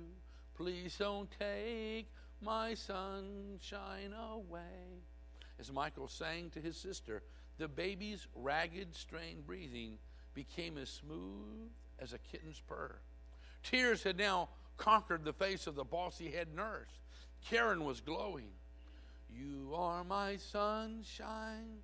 Please 0.56 0.96
don't 0.96 1.28
take 1.40 2.08
my 2.40 2.74
sunshine 2.74 4.14
away. 4.32 5.02
As 5.58 5.72
Michael 5.72 6.06
sang 6.06 6.50
to 6.50 6.60
his 6.60 6.76
sister, 6.76 7.24
the 7.58 7.66
baby's 7.66 8.28
ragged, 8.36 8.94
strained 8.94 9.48
breathing 9.48 9.98
became 10.32 10.78
as 10.78 10.90
smooth 10.90 11.72
as 11.98 12.12
a 12.12 12.18
kitten's 12.18 12.60
purr. 12.68 13.00
Tears 13.70 14.04
had 14.04 14.16
now 14.16 14.48
conquered 14.76 15.24
the 15.24 15.32
face 15.32 15.66
of 15.66 15.74
the 15.74 15.84
bossy 15.84 16.30
head 16.30 16.54
nurse. 16.54 17.00
Karen 17.48 17.84
was 17.84 18.00
glowing. 18.00 18.50
You 19.28 19.72
are 19.74 20.04
my 20.04 20.36
sunshine, 20.36 21.78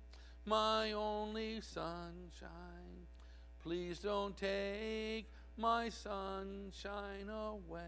my 0.45 0.93
only 0.93 1.59
sunshine. 1.59 3.07
Please 3.61 3.99
don't 3.99 4.35
take 4.37 5.29
my 5.57 5.89
sunshine 5.89 7.29
away. 7.29 7.81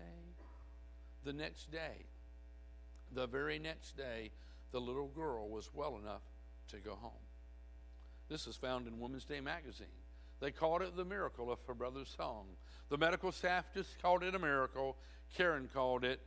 The 1.23 1.33
next 1.33 1.71
day, 1.71 2.05
the 3.13 3.27
very 3.27 3.59
next 3.59 3.95
day, 3.95 4.31
the 4.71 4.81
little 4.81 5.07
girl 5.07 5.47
was 5.47 5.69
well 5.73 5.97
enough 5.97 6.21
to 6.69 6.77
go 6.77 6.95
home. 6.95 7.11
This 8.27 8.45
is 8.45 8.57
found 8.57 8.87
in 8.87 8.99
Women's 8.99 9.25
Day 9.25 9.39
magazine. 9.39 9.87
They 10.39 10.51
called 10.51 10.81
it 10.81 10.95
the 10.95 11.05
miracle 11.05 11.51
of 11.51 11.59
her 11.67 11.73
brother's 11.73 12.13
song. 12.15 12.45
The 12.89 12.97
medical 12.97 13.31
staff 13.31 13.65
just 13.73 14.01
called 14.01 14.23
it 14.23 14.35
a 14.35 14.39
miracle. 14.39 14.97
Karen 15.35 15.69
called 15.73 16.03
it 16.03 16.19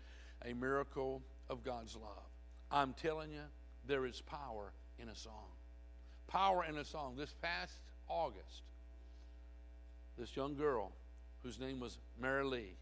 a 0.45 0.55
miracle 0.55 1.23
of 1.49 1.65
God's 1.65 1.95
love. 1.95 2.25
I'm 2.71 2.95
telling 2.95 3.31
you, 3.31 3.43
there 3.87 4.07
is 4.07 4.21
power 4.21 4.73
in 4.99 5.09
a 5.09 5.15
song. 5.15 5.49
Power 6.27 6.65
in 6.69 6.77
a 6.79 6.85
song. 6.85 7.17
This 7.17 7.35
past 7.41 7.73
August, 8.09 8.63
this 10.19 10.37
young 10.37 10.57
girl, 10.57 10.93
whose 11.43 11.59
name 11.59 11.81
was 11.81 11.99
Mary 12.21 12.45
Lee, 12.45 12.77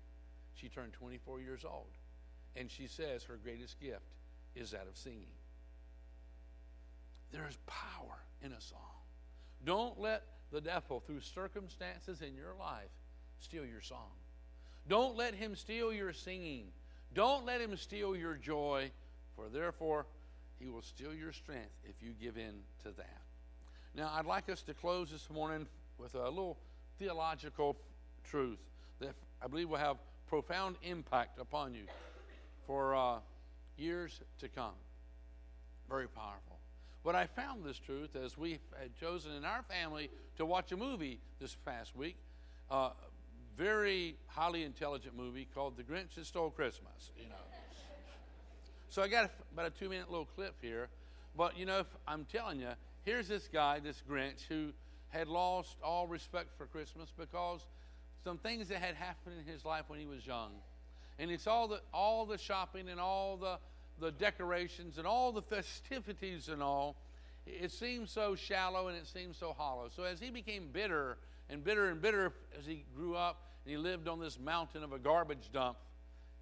she 0.55 0.69
turned 0.69 0.93
24 0.95 1.41
years 1.41 1.65
old. 1.65 1.91
And 2.57 2.71
she 2.71 2.87
says 2.87 3.23
her 3.25 3.39
greatest 3.43 3.79
gift 3.81 4.15
is 4.55 4.71
that 4.71 4.87
of 4.89 4.97
singing. 4.97 5.27
There 7.31 7.47
is 7.49 7.59
power 7.67 8.19
in 8.43 8.53
a 8.53 8.61
song. 8.61 8.81
Don't 9.65 10.01
let 10.01 10.23
the 10.57 10.63
devil, 10.63 11.01
through 11.07 11.21
circumstances 11.21 12.23
in 12.23 12.35
your 12.35 12.55
life, 12.59 12.89
steal 13.41 13.67
your 13.67 13.83
song. 13.83 14.09
Don't 14.89 15.15
let 15.15 15.35
him 15.35 15.55
steal 15.55 15.93
your 15.93 16.15
singing. 16.15 16.69
Don't 17.13 17.45
let 17.45 17.61
him 17.61 17.77
steal 17.77 18.17
your 18.17 18.37
joy, 18.37 18.91
for 19.35 19.51
therefore 19.53 20.07
he 20.59 20.71
will 20.71 20.81
steal 20.81 21.13
your 21.13 21.33
strength 21.33 21.75
if 21.85 21.97
you 22.01 22.13
give 22.19 22.39
in 22.39 22.55
to 22.85 22.91
that. 22.97 23.21
Now, 23.95 24.11
I'd 24.15 24.25
like 24.25 24.49
us 24.49 24.63
to 24.63 24.73
close 24.73 25.11
this 25.11 25.29
morning 25.29 25.67
with 25.99 26.15
a 26.15 26.25
little 26.25 26.57
theological 26.99 27.77
truth 28.25 28.59
that 29.01 29.15
I 29.43 29.49
believe 29.49 29.69
will 29.69 29.77
have 29.77 29.99
profound 30.27 30.77
impact 30.83 31.39
upon 31.39 31.75
you 31.75 31.85
for 32.67 32.97
uh, 32.97 33.17
years 33.77 34.23
to 34.39 34.49
come. 34.49 34.73
Very 35.91 36.09
powerful. 36.09 36.57
But 37.07 37.15
I 37.15 37.29
found 37.29 37.65
this 37.65 37.79
truth 37.79 38.17
as 38.17 38.37
we 38.37 38.59
had 38.77 38.93
chosen 38.99 39.31
in 39.31 39.45
our 39.45 39.63
family 39.63 40.11
to 40.39 40.45
watch 40.45 40.73
a 40.73 40.77
movie 40.77 41.21
this 41.39 41.57
past 41.65 41.95
week. 41.95 42.17
Uh, 42.69 42.91
very 43.57 44.17
highly 44.27 44.65
intelligent 44.65 45.17
movie 45.17 45.47
called 45.55 45.77
The 45.77 45.85
Grinch 45.85 46.17
That 46.17 46.27
Stole 46.27 46.51
Christmas, 46.51 47.13
you 47.17 47.29
know. 47.29 47.37
so 48.89 49.03
I 49.03 49.09
got 49.09 49.31
about 49.53 49.67
a 49.67 49.71
two 49.71 49.89
minute 49.89 50.11
little 50.11 50.27
clip 50.35 50.57
here. 50.61 50.89
But, 51.37 51.57
you 51.57 51.65
know, 51.65 51.85
I'm 52.09 52.25
telling 52.25 52.59
you, 52.59 52.71
here's 53.05 53.29
this 53.29 53.47
guy, 53.47 53.79
this 53.79 54.03
Grinch, 54.11 54.43
who 54.49 54.73
had 55.11 55.29
lost 55.29 55.77
all 55.85 56.09
respect 56.09 56.59
for 56.59 56.67
Christmas 56.67 57.13
because 57.17 57.65
some 58.25 58.37
things 58.37 58.67
that 58.71 58.79
had 58.79 58.97
happened 58.97 59.37
in 59.39 59.53
his 59.53 59.65
life 59.65 59.85
when 59.87 60.01
he 60.01 60.07
was 60.07 60.27
young. 60.27 60.51
And 61.21 61.31
it's 61.31 61.47
all 61.47 61.69
the, 61.69 61.83
all 61.95 62.27
the 62.27 62.37
shopping 62.37 62.89
and 62.89 62.99
all 62.99 63.37
the, 63.37 63.59
the 64.01 64.13
decorations 64.13 64.99
and 64.99 65.07
all 65.07 65.33
the 65.33 65.43
festivities 65.43 66.49
and 66.49 66.63
all. 66.63 66.97
It 67.47 67.71
seemed 67.71 68.09
so 68.09 68.35
shallow 68.35 68.89
and 68.89 68.97
it 68.97 69.07
seemed 69.07 69.37
so 69.37 69.55
hollow. 69.57 69.89
So 69.95 70.03
as 70.03 70.19
he 70.21 70.31
became 70.31 70.69
bitter 70.73 71.19
and 71.49 71.63
bitter 71.63 71.89
and 71.91 72.03
bitter 72.03 72.33
as 72.59 72.67
he 72.67 72.85
grew 72.97 73.15
up 73.15 73.43
and 73.65 73.71
he 73.71 73.77
lived 73.77 74.09
on 74.09 74.19
this 74.19 74.39
mountain 74.39 74.83
of 74.83 74.93
a 74.93 74.99
garbage 74.99 75.51
dump, 75.53 75.77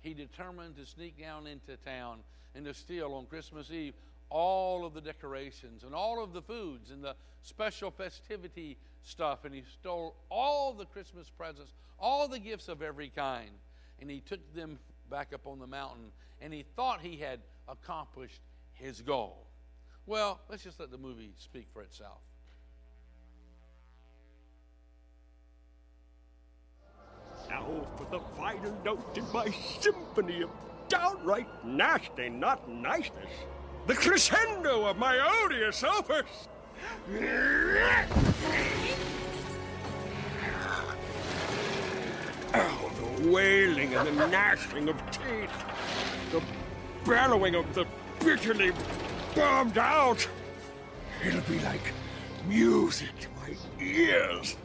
he 0.01 0.15
determined 0.15 0.77
to 0.77 0.87
sneak 0.87 1.21
down 1.21 1.47
into 1.47 1.77
town 1.85 2.21
and 2.55 2.65
to 2.65 2.75
steal 2.75 3.15
on 3.15 3.27
Christmas 3.27 3.71
Eve 3.71 3.95
all 4.31 4.85
of 4.85 4.95
the 4.95 5.01
decorations 5.01 5.85
and 5.85 5.95
all 5.95 6.23
of 6.23 6.33
the 6.33 6.43
foods 6.43 6.91
and 6.91 7.05
the 7.05 7.15
special 7.43 7.91
festivity 7.91 8.77
stuff. 9.03 9.45
And 9.45 9.55
he 9.55 9.63
stole 9.81 10.17
all 10.31 10.73
the 10.73 10.87
Christmas 10.87 11.31
presents, 11.31 11.73
all 11.99 12.27
the 12.29 12.39
gifts 12.39 12.69
of 12.69 12.81
every 12.81 13.11
kind 13.11 13.51
and 14.01 14.11
he 14.11 14.21
took 14.21 14.41
them 14.55 14.79
back 15.11 15.33
up 15.33 15.47
on 15.47 15.59
the 15.59 15.67
mountain, 15.67 16.11
and 16.45 16.53
he 16.53 16.63
thought 16.77 17.01
he 17.01 17.17
had 17.17 17.41
accomplished 17.69 18.43
his 18.75 19.01
goal. 19.01 19.47
Well, 20.05 20.41
let's 20.51 20.63
just 20.63 20.79
let 20.79 20.91
the 20.91 20.99
movie 20.99 21.33
speak 21.39 21.69
for 21.73 21.81
itself. 21.81 22.21
Now 27.49 27.87
for 27.97 28.05
the 28.11 28.21
final 28.37 28.77
note 28.85 29.17
in 29.17 29.25
my 29.33 29.49
symphony 29.81 30.43
of 30.43 30.51
downright 30.89 31.49
nasty, 31.65 32.29
not 32.29 32.69
niceness. 32.69 33.33
The 33.87 33.95
crescendo 33.95 34.85
of 34.85 34.99
my 34.99 35.19
odious 35.45 35.83
opus. 35.83 36.49
Oh, 42.57 42.93
the 43.21 43.31
wailing 43.31 43.95
and 43.95 44.19
the 44.19 44.27
gnashing 44.27 44.91
of 44.91 45.11
teeth. 45.11 45.51
The 46.35 46.43
bellowing 47.07 47.55
of 47.55 47.73
the 47.75 47.87
bitterly 48.19 48.73
bombed 49.37 49.79
out. 49.79 50.29
It'll 51.25 51.41
be 51.43 51.61
like 51.61 51.93
music 52.49 53.11
to 53.21 53.29
my 53.41 53.55
ears. 53.81 54.57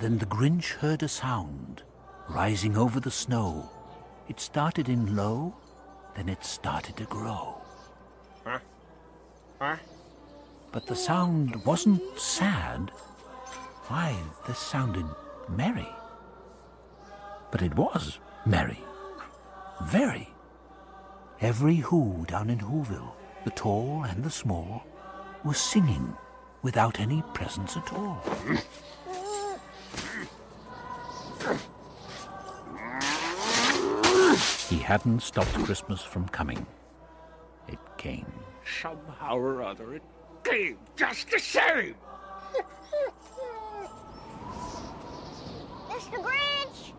Then 0.00 0.18
the 0.18 0.26
Grinch 0.26 0.72
heard 0.72 1.02
a 1.02 1.08
sound 1.08 1.82
rising 2.28 2.76
over 2.76 3.00
the 3.00 3.10
snow. 3.10 3.70
It 4.28 4.38
started 4.38 4.90
in 4.90 5.16
low, 5.16 5.56
then 6.14 6.28
it 6.28 6.44
started 6.44 6.98
to 6.98 7.04
grow. 7.04 7.62
Huh? 8.44 8.58
Huh? 9.58 9.76
But 10.72 10.86
the 10.86 10.94
sound 10.94 11.64
wasn't 11.64 12.02
sad. 12.18 12.92
Why, 13.88 14.16
this 14.48 14.58
sounded 14.58 15.06
merry. 15.48 15.88
But 17.52 17.62
it 17.62 17.74
was 17.76 18.18
merry. 18.44 18.80
Very. 19.84 20.28
Every 21.40 21.76
who 21.76 22.24
down 22.26 22.50
in 22.50 22.58
Whoville, 22.58 23.12
the 23.44 23.50
tall 23.50 24.02
and 24.04 24.24
the 24.24 24.30
small, 24.30 24.84
was 25.44 25.58
singing 25.58 26.16
without 26.62 26.98
any 26.98 27.22
presents 27.32 27.76
at 27.76 27.92
all. 27.92 28.20
He 34.68 34.78
hadn't 34.78 35.22
stopped 35.22 35.54
Christmas 35.64 36.02
from 36.02 36.28
coming. 36.30 36.66
It 37.68 37.78
came. 37.98 38.26
Somehow 38.82 39.36
or 39.36 39.62
other, 39.62 39.94
it 39.94 40.02
came 40.42 40.78
just 40.96 41.30
the 41.30 41.38
same. 41.38 41.94
Mr. 46.06 46.22
Grinch! 46.22 46.92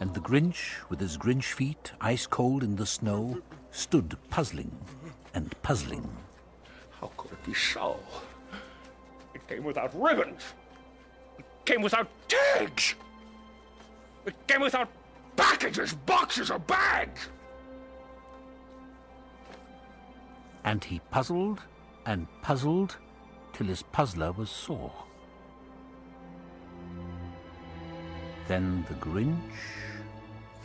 And 0.00 0.14
the 0.14 0.20
Grinch, 0.20 0.88
with 0.88 1.00
his 1.00 1.16
Grinch 1.16 1.52
feet 1.52 1.92
ice 2.00 2.26
cold 2.26 2.62
in 2.62 2.76
the 2.76 2.86
snow, 2.86 3.40
stood 3.70 4.16
puzzling 4.30 4.76
and 5.34 5.54
puzzling. 5.62 6.08
How 7.00 7.10
could 7.16 7.32
it 7.32 7.44
be 7.44 7.54
so? 7.54 7.98
It 9.34 9.46
came 9.48 9.64
without 9.64 9.92
ribbons. 10.00 10.42
It 11.38 11.44
came 11.64 11.82
without 11.82 12.08
tags. 12.28 12.94
It 14.26 14.34
came 14.46 14.60
without 14.60 14.88
packages, 15.36 15.94
boxes, 15.94 16.50
or 16.50 16.58
bags. 16.60 17.28
And 20.64 20.84
he 20.84 21.00
puzzled 21.10 21.60
and 22.06 22.28
puzzled 22.40 22.96
till 23.52 23.66
his 23.66 23.82
puzzler 23.82 24.30
was 24.30 24.50
sore. 24.50 24.92
Then 28.48 28.84
the 28.88 28.94
Grinch 28.94 29.38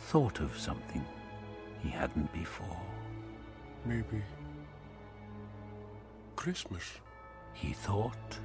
thought 0.08 0.40
of 0.40 0.58
something 0.58 1.04
he 1.82 1.88
hadn't 1.88 2.32
before. 2.32 2.80
Maybe 3.84 4.22
Christmas 6.36 7.00
He 7.58 7.72
thought, 7.72 8.38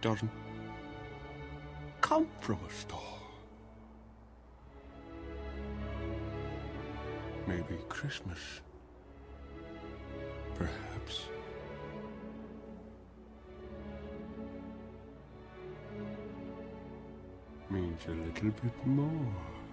doesn't 0.00 0.30
come 2.00 2.26
from 2.40 2.58
a 2.66 2.72
store. 2.72 3.20
Maybe 7.46 7.76
Christmas, 7.90 8.62
perhaps, 10.54 11.26
means 17.76 18.00
a 18.06 18.10
little 18.10 18.50
bit 18.62 18.86
more. 18.86 19.65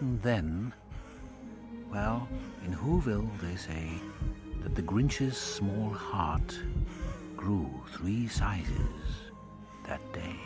And 0.00 0.22
then? 0.22 0.72
Well, 1.90 2.28
in 2.64 2.74
Whoville 2.74 3.28
they 3.40 3.56
say 3.56 3.90
that 4.62 4.74
the 4.74 4.82
Grinch's 4.82 5.36
small 5.36 5.90
heart 5.90 6.58
grew 7.36 7.70
three 7.92 8.28
sizes 8.28 9.30
that 9.86 10.00
day. 10.12 10.36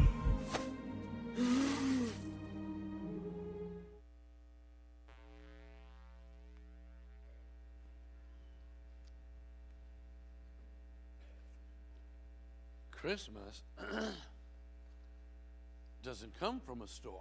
Christmas 12.91 13.63
doesn't 16.03 16.33
come 16.41 16.59
from 16.59 16.81
a 16.81 16.89
store. 16.89 17.21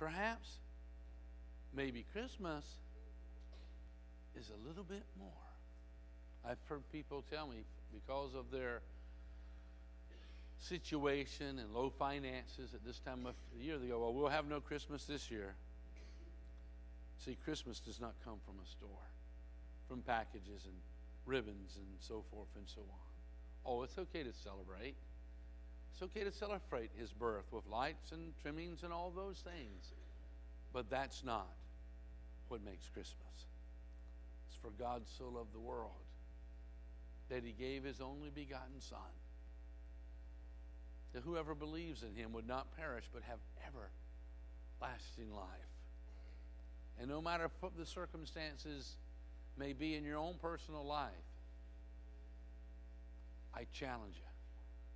Perhaps, 0.00 0.56
maybe 1.74 1.99
Christmas 2.12 2.64
is 4.36 4.50
a 4.50 4.68
little 4.68 4.82
bit 4.82 5.04
more. 5.18 5.28
I've 6.44 6.58
heard 6.68 6.82
people 6.90 7.24
tell 7.30 7.46
me 7.46 7.64
because 7.92 8.34
of 8.34 8.50
their 8.50 8.80
situation 10.58 11.58
and 11.58 11.72
low 11.72 11.90
finances 11.90 12.74
at 12.74 12.84
this 12.84 12.98
time 12.98 13.26
of 13.26 13.34
the 13.56 13.64
year, 13.64 13.78
they 13.78 13.88
go, 13.88 14.00
Well, 14.00 14.12
we'll 14.12 14.28
have 14.28 14.48
no 14.48 14.60
Christmas 14.60 15.04
this 15.04 15.30
year. 15.30 15.54
See, 17.24 17.36
Christmas 17.44 17.80
does 17.80 18.00
not 18.00 18.14
come 18.24 18.38
from 18.44 18.54
a 18.64 18.68
store, 18.68 19.06
from 19.88 20.00
packages 20.00 20.64
and 20.64 20.74
ribbons 21.26 21.76
and 21.76 21.86
so 22.00 22.24
forth 22.32 22.48
and 22.56 22.64
so 22.66 22.80
on. 22.80 23.72
Oh, 23.72 23.82
it's 23.82 23.98
okay 23.98 24.22
to 24.22 24.32
celebrate. 24.32 24.94
It's 25.92 26.02
okay 26.02 26.24
to 26.24 26.32
celebrate 26.32 26.90
his 26.98 27.12
birth 27.12 27.44
with 27.52 27.66
lights 27.70 28.12
and 28.12 28.32
trimmings 28.42 28.82
and 28.82 28.92
all 28.92 29.12
those 29.14 29.44
things. 29.44 29.92
But 30.72 30.88
that's 30.88 31.22
not 31.24 31.48
what 32.50 32.64
makes 32.64 32.88
Christmas. 32.88 33.46
It's 34.48 34.56
for 34.60 34.70
God 34.82 35.02
so 35.18 35.24
loved 35.24 35.54
the 35.54 35.60
world 35.60 35.92
that 37.28 37.44
he 37.44 37.52
gave 37.52 37.84
his 37.84 38.00
only 38.00 38.30
begotten 38.30 38.80
Son, 38.80 38.98
that 41.12 41.22
whoever 41.22 41.54
believes 41.54 42.02
in 42.02 42.14
him 42.20 42.32
would 42.32 42.46
not 42.46 42.76
perish 42.76 43.04
but 43.12 43.22
have 43.22 43.38
everlasting 43.66 45.32
life. 45.34 45.46
And 47.00 47.08
no 47.08 47.22
matter 47.22 47.48
what 47.60 47.76
the 47.78 47.86
circumstances 47.86 48.96
may 49.56 49.72
be 49.72 49.94
in 49.94 50.04
your 50.04 50.18
own 50.18 50.34
personal 50.42 50.84
life, 50.84 51.10
I 53.54 53.66
challenge 53.72 54.14
you. 54.16 54.28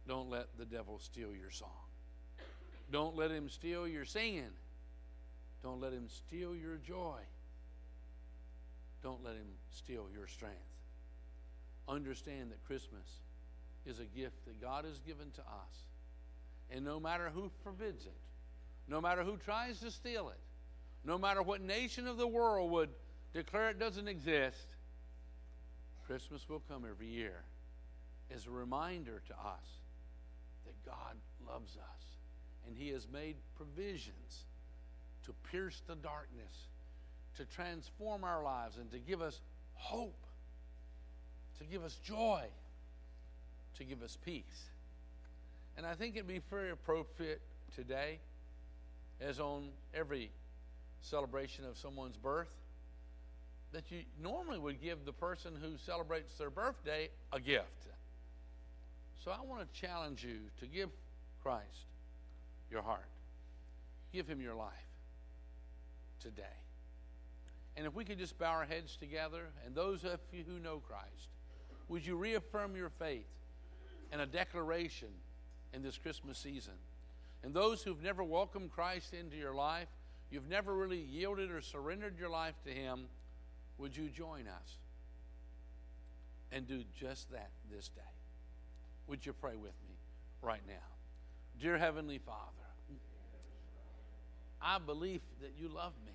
Don't 0.07 0.29
let 0.29 0.49
the 0.59 0.65
devil 0.65 0.99
steal 0.99 1.35
your 1.35 1.51
song. 1.51 1.69
Don't 2.93 3.17
let 3.17 3.31
him 3.31 3.49
steal 3.49 3.89
your 3.89 4.05
singing. 4.05 4.51
Don't 5.63 5.81
let 5.81 5.93
him 5.93 6.09
steal 6.09 6.55
your 6.55 6.77
joy. 6.77 7.21
Don't 9.05 9.23
let 9.23 9.35
him 9.35 9.47
steal 9.71 10.07
your 10.13 10.27
strength. 10.27 10.57
Understand 11.87 12.51
that 12.51 12.65
Christmas 12.67 13.07
is 13.87 14.01
a 14.01 14.07
gift 14.19 14.45
that 14.47 14.61
God 14.61 14.87
has 14.87 14.99
given 15.07 15.31
to 15.33 15.41
us. 15.43 15.85
And 16.71 16.85
no 16.85 16.99
matter 16.99 17.31
who 17.33 17.51
forbids 17.63 18.07
it, 18.07 18.17
no 18.89 19.03
matter 19.03 19.23
who 19.23 19.37
tries 19.37 19.79
to 19.81 19.91
steal 19.91 20.31
it, 20.31 20.41
no 21.05 21.19
matter 21.19 21.43
what 21.43 21.61
nation 21.61 22.09
of 22.09 22.17
the 22.17 22.27
world 22.27 22.71
would 22.71 22.89
declare 23.35 23.69
it 23.69 23.79
doesn't 23.79 24.09
exist, 24.09 24.67
Christmas 26.07 26.49
will 26.49 26.63
come 26.69 26.85
every 26.91 27.09
year 27.09 27.43
as 28.35 28.47
a 28.47 28.51
reminder 28.51 29.23
to 29.27 29.35
us 29.35 29.67
that 30.65 30.85
God 30.87 31.17
loves 31.47 31.77
us 31.77 32.05
and 32.67 32.77
He 32.77 32.89
has 32.91 33.07
made 33.13 33.37
provisions 33.57 34.45
to 35.27 35.35
pierce 35.51 35.83
the 35.87 35.95
darkness, 35.95 36.69
to 37.37 37.45
transform 37.45 38.25
our 38.25 38.43
lives, 38.43 38.77
and 38.77 38.91
to 38.93 38.99
give 38.99 39.21
us 39.21 39.41
hope, 39.75 40.27
to 41.59 41.65
give 41.65 41.85
us 41.85 41.99
joy, 42.05 42.43
to 43.79 43.85
give 43.85 44.03
us 44.03 44.17
peace. 44.25 44.69
And 45.77 45.85
I 45.85 45.95
think 45.95 46.15
it'd 46.15 46.29
be 46.29 46.41
very 46.51 46.71
appropriate 46.71 47.41
today, 47.75 48.19
as 49.21 49.41
on 49.41 49.69
every 49.93 50.31
celebration 51.01 51.65
of 51.65 51.77
someone's 51.77 52.17
birth, 52.17 52.53
that 53.73 53.91
you 53.91 54.03
normally 54.23 54.59
would 54.59 54.81
give 54.81 55.05
the 55.05 55.13
person 55.13 55.53
who 55.61 55.77
celebrates 55.85 56.39
their 56.39 56.51
birthday 56.51 57.09
a 57.33 57.41
gift. 57.41 57.67
So 59.25 59.33
I 59.33 59.45
want 59.45 59.63
to 59.63 59.81
challenge 59.81 60.23
you 60.23 60.39
to 60.61 60.67
give 60.67 60.91
Christ 61.43 61.87
your 62.71 62.83
heart. 62.83 63.09
Give 64.13 64.29
him 64.29 64.41
your 64.41 64.55
life 64.55 64.71
today. 66.21 66.45
And 67.77 67.87
if 67.87 67.95
we 67.95 68.05
could 68.05 68.19
just 68.19 68.39
bow 68.39 68.51
our 68.51 68.65
heads 68.65 68.97
together, 68.97 69.47
and 69.67 69.75
those 69.75 70.05
of 70.05 70.21
you 70.33 70.45
who 70.47 70.59
know 70.59 70.79
Christ, 70.79 71.29
would 71.89 72.07
you 72.07 72.17
reaffirm 72.17 72.77
your 72.77 72.91
faith 72.91 73.27
in 74.13 74.21
a 74.21 74.27
declaration 74.27 75.09
in 75.73 75.83
this 75.83 75.99
Christmas 75.99 76.39
season? 76.39 76.75
And 77.43 77.53
those 77.53 77.83
who've 77.83 78.03
never 78.03 78.23
welcomed 78.23 78.73
Christ 78.73 79.13
into 79.13 79.37
your 79.37 79.55
life, 79.55 79.89
you've 80.31 80.49
never 80.49 80.75
really 80.75 81.01
yielded 81.01 81.51
or 81.51 81.61
surrendered 81.61 82.19
your 82.19 82.31
life 82.31 82.55
to 82.65 82.71
Him, 82.71 83.07
would 83.77 83.97
you 83.97 84.09
join 84.09 84.47
us 84.47 84.79
and 86.53 86.67
do 86.67 86.85
just 86.99 87.31
that 87.33 87.51
this 87.71 87.89
day? 87.89 88.01
Would 89.09 89.27
you 89.27 89.33
pray 89.33 89.57
with 89.57 89.75
me 89.89 89.97
right 90.41 90.63
now? 90.67 90.75
Dear 91.61 91.77
Heavenly 91.77 92.19
Father, 92.19 92.39
I 94.63 94.79
believe 94.79 95.21
that 95.43 95.53
you 95.61 95.69
love 95.69 95.93
me. 96.07 96.13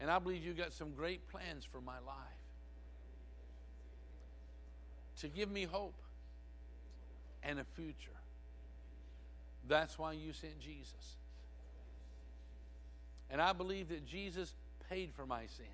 And 0.00 0.10
I 0.10 0.18
believe 0.18 0.44
you've 0.44 0.58
got 0.58 0.72
some 0.72 0.92
great 0.92 1.26
plans 1.28 1.64
for 1.64 1.80
my 1.80 1.98
life 2.06 2.16
to 5.20 5.28
give 5.28 5.50
me 5.50 5.64
hope 5.64 5.94
and 7.42 7.58
a 7.58 7.64
future. 7.74 8.10
That's 9.68 9.98
why 9.98 10.12
you 10.12 10.32
sent 10.32 10.60
Jesus. 10.60 11.16
And 13.30 13.40
I 13.40 13.52
believe 13.52 13.88
that 13.88 14.06
Jesus 14.06 14.54
paid 14.88 15.10
for 15.14 15.26
my 15.26 15.46
sins 15.46 15.70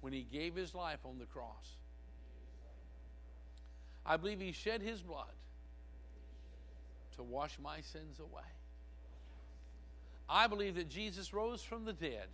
when 0.00 0.12
he 0.12 0.26
gave 0.30 0.54
his 0.54 0.74
life 0.74 0.98
on 1.04 1.18
the 1.18 1.24
cross. 1.26 1.76
I 4.04 4.16
believe 4.16 4.40
he 4.40 4.52
shed 4.52 4.82
his 4.82 5.00
blood 5.00 5.32
to 7.16 7.22
wash 7.22 7.58
my 7.62 7.80
sins 7.80 8.18
away. 8.20 8.42
I 10.28 10.46
believe 10.46 10.76
that 10.76 10.88
Jesus 10.88 11.32
rose 11.32 11.62
from 11.62 11.84
the 11.84 11.92
dead 11.92 12.26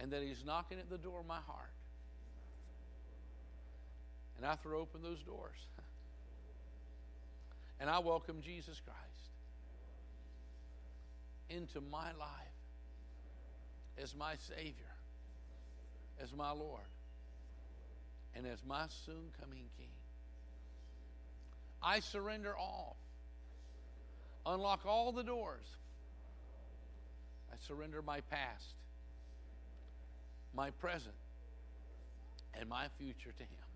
and 0.00 0.12
that 0.12 0.22
he's 0.22 0.44
knocking 0.44 0.78
at 0.78 0.88
the 0.88 0.98
door 0.98 1.20
of 1.20 1.26
my 1.26 1.40
heart. 1.46 1.72
And 4.36 4.46
I 4.46 4.54
throw 4.54 4.80
open 4.80 5.02
those 5.02 5.22
doors. 5.22 5.56
and 7.80 7.90
I 7.90 7.98
welcome 7.98 8.40
Jesus 8.40 8.80
Christ 8.80 8.98
into 11.50 11.80
my 11.80 12.12
life 12.18 12.30
as 14.00 14.14
my 14.14 14.34
Savior, 14.36 14.94
as 16.22 16.32
my 16.32 16.52
Lord, 16.52 16.82
and 18.36 18.46
as 18.46 18.64
my 18.64 18.86
soon 19.04 19.32
coming 19.40 19.64
King. 19.76 19.88
I 21.82 22.00
surrender 22.00 22.56
all. 22.56 22.96
Unlock 24.48 24.86
all 24.86 25.12
the 25.12 25.22
doors. 25.22 25.66
I 27.52 27.56
surrender 27.66 28.00
my 28.00 28.22
past, 28.22 28.76
my 30.54 30.70
present, 30.70 31.14
and 32.58 32.66
my 32.66 32.86
future 32.98 33.32
to 33.36 33.42
Him. 33.42 33.68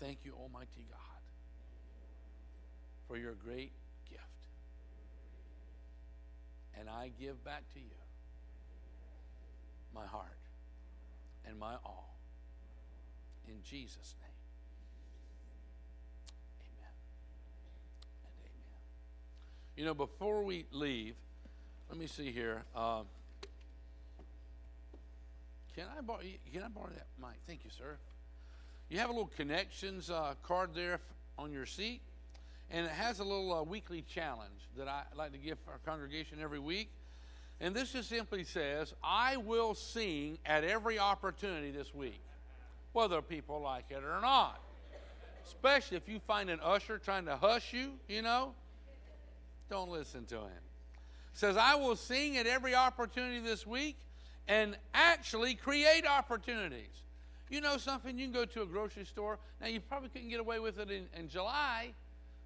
Thank 0.00 0.18
you, 0.24 0.32
Almighty 0.32 0.84
God, 0.90 1.22
for 3.06 3.16
your 3.16 3.34
great 3.34 3.70
gift. 4.10 4.22
And 6.78 6.90
I 6.90 7.12
give 7.20 7.44
back 7.44 7.62
to 7.74 7.78
you 7.78 7.86
my 9.94 10.06
heart 10.06 10.26
and 11.46 11.56
my 11.56 11.74
all. 11.84 12.16
In 13.46 13.62
Jesus' 13.62 14.14
name. 14.20 14.27
You 19.78 19.84
know, 19.84 19.94
before 19.94 20.42
we 20.42 20.66
leave, 20.72 21.14
let 21.88 21.96
me 21.96 22.08
see 22.08 22.32
here. 22.32 22.64
Um, 22.74 23.04
can 25.76 25.84
I 25.96 26.00
borrow? 26.00 26.18
Can 26.52 26.64
I 26.64 26.68
borrow 26.68 26.88
that 26.88 27.06
mic? 27.20 27.36
Thank 27.46 27.60
you, 27.62 27.70
sir. 27.78 27.96
You 28.88 28.98
have 28.98 29.08
a 29.08 29.12
little 29.12 29.30
connections 29.36 30.10
uh, 30.10 30.34
card 30.42 30.70
there 30.74 30.98
on 31.38 31.52
your 31.52 31.64
seat, 31.64 32.00
and 32.72 32.86
it 32.86 32.90
has 32.90 33.20
a 33.20 33.22
little 33.22 33.54
uh, 33.54 33.62
weekly 33.62 34.02
challenge 34.02 34.66
that 34.76 34.88
I 34.88 35.04
like 35.16 35.30
to 35.30 35.38
give 35.38 35.58
our 35.68 35.78
congregation 35.86 36.38
every 36.42 36.58
week. 36.58 36.90
And 37.60 37.72
this 37.72 37.92
just 37.92 38.08
simply 38.08 38.42
says, 38.42 38.92
I 39.04 39.36
will 39.36 39.76
sing 39.76 40.38
at 40.44 40.64
every 40.64 40.98
opportunity 40.98 41.70
this 41.70 41.94
week, 41.94 42.20
whether 42.94 43.22
people 43.22 43.60
like 43.60 43.84
it 43.90 44.02
or 44.02 44.20
not. 44.20 44.60
Especially 45.46 45.96
if 45.96 46.08
you 46.08 46.18
find 46.26 46.50
an 46.50 46.58
usher 46.64 46.98
trying 46.98 47.26
to 47.26 47.36
hush 47.36 47.72
you, 47.72 47.92
you 48.08 48.22
know, 48.22 48.54
don't 49.68 49.90
listen 49.90 50.24
to 50.26 50.36
him. 50.36 50.62
Says, 51.32 51.56
I 51.56 51.74
will 51.76 51.96
sing 51.96 52.36
at 52.36 52.46
every 52.46 52.74
opportunity 52.74 53.40
this 53.40 53.66
week 53.66 53.96
and 54.48 54.76
actually 54.94 55.54
create 55.54 56.06
opportunities. 56.06 57.02
You 57.50 57.60
know 57.60 57.76
something? 57.76 58.18
You 58.18 58.26
can 58.26 58.32
go 58.32 58.44
to 58.44 58.62
a 58.62 58.66
grocery 58.66 59.04
store. 59.04 59.38
Now, 59.60 59.68
you 59.68 59.80
probably 59.80 60.08
couldn't 60.08 60.28
get 60.28 60.40
away 60.40 60.58
with 60.58 60.78
it 60.78 60.90
in, 60.90 61.06
in 61.18 61.28
July. 61.28 61.92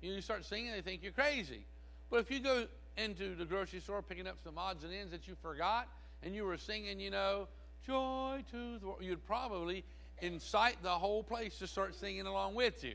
You, 0.01 0.21
start 0.21 0.45
singing, 0.45 0.73
they 0.73 0.81
think 0.81 1.03
you're 1.03 1.13
crazy. 1.13 1.65
But 2.11 2.21
if 2.21 2.31
you 2.31 2.41
go 2.41 2.67
into 2.97 3.35
the 3.35 3.45
grocery 3.45 3.81
store 3.81 4.03
picking 4.03 4.27
up 4.27 4.37
some 4.45 4.59
odds 4.59 4.85
and 4.85 4.93
ends 4.93 5.13
that 5.13 5.27
you 5.27 5.37
forgot, 5.43 5.89
and 6.23 6.35
you 6.35 6.45
were 6.45 6.59
singing, 6.59 7.01
you 7.01 7.11
know, 7.11 7.49
joy 7.87 8.45
to 8.51 8.79
the 8.79 8.87
world, 8.87 8.99
you'd 9.01 9.27
probably 9.27 9.85
incite 10.21 10.77
the 10.83 10.91
whole 10.91 11.23
place 11.23 11.59
to 11.59 11.67
start 11.67 11.95
singing 11.95 12.27
along 12.27 12.55
with 12.55 12.85
you. 12.85 12.95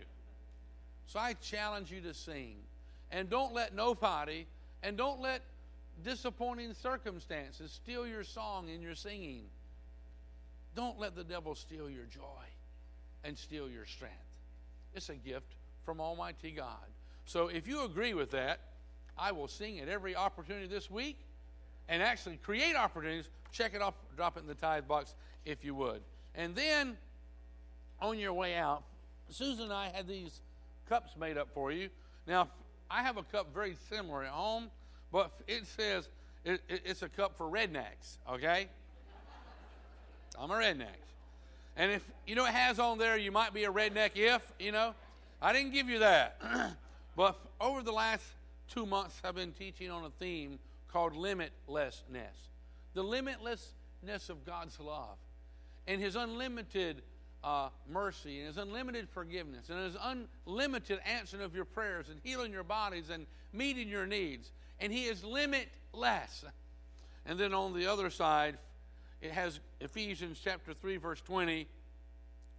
So 1.07 1.19
I 1.19 1.33
challenge 1.33 1.91
you 1.91 2.01
to 2.01 2.13
sing. 2.13 2.55
And 3.11 3.29
don't 3.29 3.53
let 3.53 3.73
nobody, 3.73 4.45
and 4.83 4.97
don't 4.97 5.21
let 5.21 5.41
disappointing 6.03 6.73
circumstances 6.73 7.71
steal 7.71 8.05
your 8.05 8.23
song 8.23 8.69
and 8.69 8.81
your 8.81 8.95
singing. 8.95 9.43
Don't 10.75 10.99
let 10.99 11.15
the 11.15 11.23
devil 11.23 11.55
steal 11.55 11.89
your 11.89 12.05
joy 12.05 12.45
and 13.23 13.37
steal 13.37 13.69
your 13.69 13.85
strength. 13.85 14.15
It's 14.93 15.09
a 15.09 15.15
gift 15.15 15.55
from 15.85 15.99
Almighty 15.99 16.51
God. 16.51 16.85
So 17.25 17.47
if 17.47 17.67
you 17.67 17.83
agree 17.83 18.13
with 18.13 18.31
that, 18.31 18.59
I 19.17 19.31
will 19.31 19.47
sing 19.47 19.79
at 19.79 19.89
every 19.89 20.15
opportunity 20.15 20.67
this 20.67 20.91
week 20.91 21.17
and 21.89 22.03
actually 22.03 22.37
create 22.37 22.75
opportunities. 22.75 23.29
Check 23.51 23.73
it 23.73 23.81
off, 23.81 23.95
drop 24.15 24.37
it 24.37 24.41
in 24.41 24.47
the 24.47 24.55
tithe 24.55 24.87
box 24.87 25.15
if 25.45 25.63
you 25.63 25.73
would. 25.75 26.01
And 26.35 26.55
then 26.55 26.97
on 27.99 28.19
your 28.19 28.33
way 28.33 28.55
out, 28.55 28.83
Susan 29.29 29.65
and 29.65 29.73
I 29.73 29.89
had 29.89 30.07
these 30.07 30.41
cups 30.87 31.15
made 31.19 31.37
up 31.37 31.49
for 31.53 31.71
you. 31.71 31.89
Now, 32.27 32.49
I 32.89 33.03
have 33.03 33.17
a 33.17 33.23
cup 33.23 33.53
very 33.53 33.75
similar 33.89 34.23
at 34.23 34.29
home, 34.29 34.69
but 35.11 35.31
it 35.47 35.65
says 35.67 36.09
it, 36.45 36.61
it, 36.69 36.81
it's 36.85 37.01
a 37.01 37.09
cup 37.09 37.37
for 37.37 37.45
rednecks, 37.45 38.17
okay? 38.29 38.67
I'm 40.39 40.51
a 40.51 40.55
redneck. 40.55 40.87
And 41.75 41.91
if 41.91 42.03
you 42.25 42.35
know 42.35 42.45
it 42.45 42.53
has 42.53 42.79
on 42.79 42.97
there, 42.97 43.17
you 43.17 43.31
might 43.31 43.53
be 43.53 43.65
a 43.65 43.71
redneck 43.71 44.11
if, 44.15 44.51
you 44.59 44.71
know. 44.71 44.93
I 45.41 45.53
didn't 45.53 45.73
give 45.73 45.89
you 45.89 45.99
that. 45.99 46.39
but 47.15 47.39
over 47.61 47.83
the 47.83 47.91
last 47.91 48.23
two 48.67 48.85
months, 48.85 49.19
I've 49.23 49.35
been 49.35 49.51
teaching 49.51 49.91
on 49.91 50.03
a 50.05 50.09
theme 50.09 50.57
called 50.91 51.13
limitlessness. 51.13 52.49
The 52.93 53.03
limitlessness 53.03 54.29
of 54.29 54.45
God's 54.45 54.79
love 54.79 55.17
and 55.85 56.01
His 56.01 56.15
unlimited 56.15 57.01
uh, 57.43 57.69
mercy 57.89 58.39
and 58.39 58.47
His 58.47 58.57
unlimited 58.57 59.07
forgiveness 59.09 59.69
and 59.69 59.79
His 59.79 59.97
unlimited 60.45 60.99
answering 61.05 61.43
of 61.43 61.55
your 61.55 61.65
prayers 61.65 62.09
and 62.09 62.19
healing 62.23 62.51
your 62.51 62.63
bodies 62.63 63.09
and 63.09 63.25
meeting 63.53 63.87
your 63.87 64.05
needs. 64.05 64.51
And 64.79 64.91
He 64.91 65.05
is 65.05 65.23
limitless. 65.23 66.45
And 67.25 67.39
then 67.39 67.53
on 67.53 67.73
the 67.73 67.87
other 67.87 68.09
side, 68.09 68.57
it 69.21 69.31
has 69.31 69.59
Ephesians 69.81 70.39
chapter 70.43 70.73
3, 70.73 70.97
verse 70.97 71.21
20, 71.21 71.67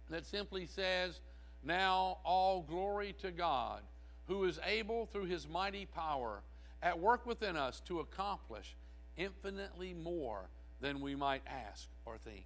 that 0.09 0.25
simply 0.25 0.65
says, 0.65 1.19
Now 1.63 2.17
all 2.23 2.61
glory 2.61 3.15
to 3.21 3.31
God, 3.31 3.81
who 4.27 4.43
is 4.43 4.59
able 4.65 5.05
through 5.07 5.25
his 5.25 5.47
mighty 5.47 5.85
power 5.85 6.41
at 6.81 6.99
work 6.99 7.25
within 7.25 7.55
us 7.55 7.81
to 7.87 7.99
accomplish 7.99 8.75
infinitely 9.17 9.93
more 9.93 10.49
than 10.81 11.01
we 11.01 11.15
might 11.15 11.41
ask 11.47 11.87
or 12.05 12.17
think. 12.17 12.45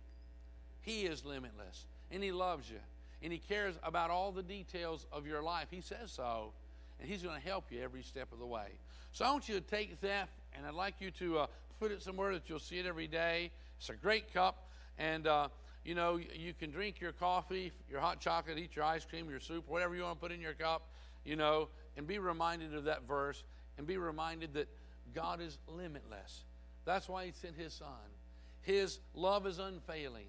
He 0.81 1.03
is 1.03 1.23
limitless, 1.23 1.85
and 2.13 2.23
he 2.23 2.31
loves 2.31 2.69
you, 2.69 2.79
and 3.23 3.33
he 3.33 3.39
cares 3.39 3.75
about 3.83 4.11
all 4.11 4.31
the 4.31 4.43
details 4.43 5.05
of 5.11 5.25
your 5.25 5.41
life. 5.41 5.67
He 5.71 5.81
says 5.81 6.11
so, 6.11 6.53
and 6.99 7.09
he's 7.09 7.23
going 7.23 7.39
to 7.39 7.45
help 7.45 7.71
you 7.71 7.81
every 7.81 8.03
step 8.03 8.31
of 8.31 8.39
the 8.39 8.45
way. 8.45 8.67
So 9.11 9.25
I 9.25 9.31
want 9.31 9.49
you 9.49 9.55
to 9.55 9.61
take 9.61 9.99
that, 10.01 10.29
and 10.55 10.65
I'd 10.65 10.75
like 10.75 10.95
you 10.99 11.11
to 11.11 11.39
uh, 11.39 11.47
put 11.79 11.91
it 11.91 12.01
somewhere 12.01 12.33
that 12.33 12.43
you'll 12.47 12.59
see 12.59 12.77
it 12.77 12.85
every 12.85 13.07
day. 13.07 13.51
It's 13.77 13.89
a 13.89 13.95
great 13.95 14.33
cup, 14.33 14.69
and 14.97 15.27
uh, 15.27 15.47
you 15.83 15.95
know 15.95 16.17
you 16.17 16.53
can 16.53 16.71
drink 16.71 17.01
your 17.01 17.11
coffee, 17.11 17.71
your 17.89 17.99
hot 17.99 18.19
chocolate, 18.21 18.57
eat 18.57 18.75
your 18.75 18.85
ice 18.85 19.05
cream, 19.05 19.29
your 19.29 19.39
soup, 19.39 19.67
whatever 19.67 19.95
you 19.95 20.03
want 20.03 20.15
to 20.15 20.21
put 20.21 20.31
in 20.31 20.39
your 20.39 20.53
cup, 20.53 20.87
you 21.25 21.35
know, 21.35 21.67
and 21.97 22.07
be 22.07 22.19
reminded 22.19 22.75
of 22.75 22.85
that 22.85 23.07
verse, 23.07 23.43
and 23.77 23.87
be 23.87 23.97
reminded 23.97 24.53
that 24.53 24.67
God 25.13 25.41
is 25.41 25.57
limitless. 25.67 26.43
That's 26.85 27.09
why 27.09 27.25
He 27.25 27.31
sent 27.31 27.55
His 27.57 27.73
Son. 27.73 27.87
His 28.61 28.99
love 29.13 29.45
is 29.45 29.59
unfailing 29.59 30.27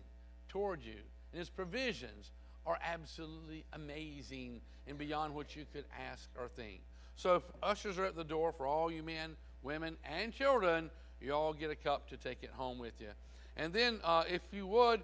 toward 0.48 0.82
you, 0.82 1.00
and 1.34 1.38
His 1.40 1.50
provisions 1.50 2.30
are 2.64 2.78
absolutely 2.80 3.64
amazing 3.72 4.60
and 4.86 4.96
beyond 4.96 5.34
what 5.34 5.56
you 5.56 5.64
could 5.72 5.84
ask 6.12 6.28
or 6.38 6.46
think. 6.46 6.80
So, 7.16 7.34
if 7.34 7.42
ushers 7.60 7.98
are 7.98 8.04
at 8.04 8.14
the 8.14 8.22
door 8.22 8.52
for 8.52 8.68
all 8.68 8.88
you 8.88 9.02
men, 9.02 9.34
women, 9.64 9.96
and 10.04 10.32
children, 10.32 10.90
you 11.20 11.34
all 11.34 11.52
get 11.52 11.70
a 11.70 11.74
cup 11.74 12.08
to 12.10 12.16
take 12.16 12.38
it 12.42 12.50
home 12.50 12.78
with 12.78 13.00
you. 13.00 13.08
And 13.56 13.72
then, 13.72 13.98
uh, 14.04 14.22
if 14.28 14.42
you 14.52 14.64
would, 14.68 15.02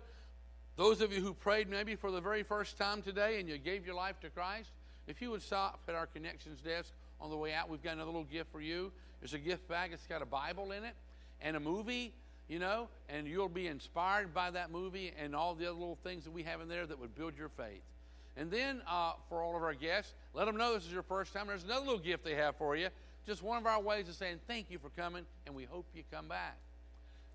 those 0.77 1.01
of 1.01 1.13
you 1.13 1.21
who 1.21 1.35
prayed 1.35 1.69
maybe 1.69 1.97
for 1.97 2.13
the 2.13 2.21
very 2.21 2.45
first 2.45 2.79
time 2.79 3.03
today 3.03 3.41
and 3.41 3.49
you 3.49 3.59
gave 3.59 3.85
your 3.85 3.97
life 3.97 4.21
to 4.21 4.31
Christ, 4.31 4.71
if 5.09 5.21
you 5.21 5.31
would 5.31 5.43
stop 5.43 5.81
at 5.89 5.97
our 5.97 6.07
connections 6.07 6.61
desk 6.61 6.93
on 7.21 7.31
the 7.31 7.37
way 7.37 7.53
out, 7.53 7.69
we've 7.69 7.83
got 7.83 7.95
another 7.95 8.13
little 8.13 8.25
gift 8.25 8.53
for 8.53 8.61
you. 8.61 8.93
There's 9.21 9.35
a 9.35 9.39
gift 9.39 9.67
bag, 9.67 9.91
it's 9.93 10.07
got 10.07 10.23
a 10.23 10.27
Bible 10.27 10.71
in 10.71 10.85
it 10.85 10.95
and 11.41 11.57
a 11.57 11.61
movie. 11.61 12.15
You 12.51 12.59
know, 12.59 12.89
and 13.09 13.29
you'll 13.29 13.49
be 13.49 13.69
inspired 13.69 14.35
by 14.35 14.51
that 14.51 14.73
movie 14.73 15.13
and 15.23 15.37
all 15.37 15.55
the 15.55 15.65
other 15.67 15.79
little 15.79 15.99
things 16.03 16.25
that 16.25 16.33
we 16.33 16.43
have 16.43 16.61
in 16.61 16.69
there 16.69 16.85
that 16.85 16.99
would 16.99 17.15
build 17.15 17.39
your 17.39 17.49
faith. 17.49 17.83
And 18.37 18.51
then 18.51 18.83
uh, 18.89 19.13
for 19.29 19.41
all 19.41 19.57
of 19.57 19.63
our 19.63 19.73
guests, 19.73 20.15
let 20.35 20.47
them 20.47 20.57
know 20.57 20.75
this 20.75 20.85
is 20.85 20.93
your 20.93 21.05
first 21.05 21.33
time. 21.33 21.47
There's 21.47 21.63
another 21.63 21.87
little 21.87 22.01
gift 22.01 22.25
they 22.25 22.35
have 22.35 22.57
for 22.57 22.75
you. 22.75 22.89
Just 23.25 23.45
one 23.45 23.57
of 23.57 23.67
our 23.67 23.81
ways 23.81 24.09
of 24.09 24.17
saying 24.17 24.41
thank 24.49 24.69
you 24.69 24.81
for 24.81 24.89
coming, 24.91 25.25
and 25.47 25.55
we 25.55 25.63
hope 25.63 25.87
you 25.95 26.03
come 26.11 26.27
back. 26.27 26.57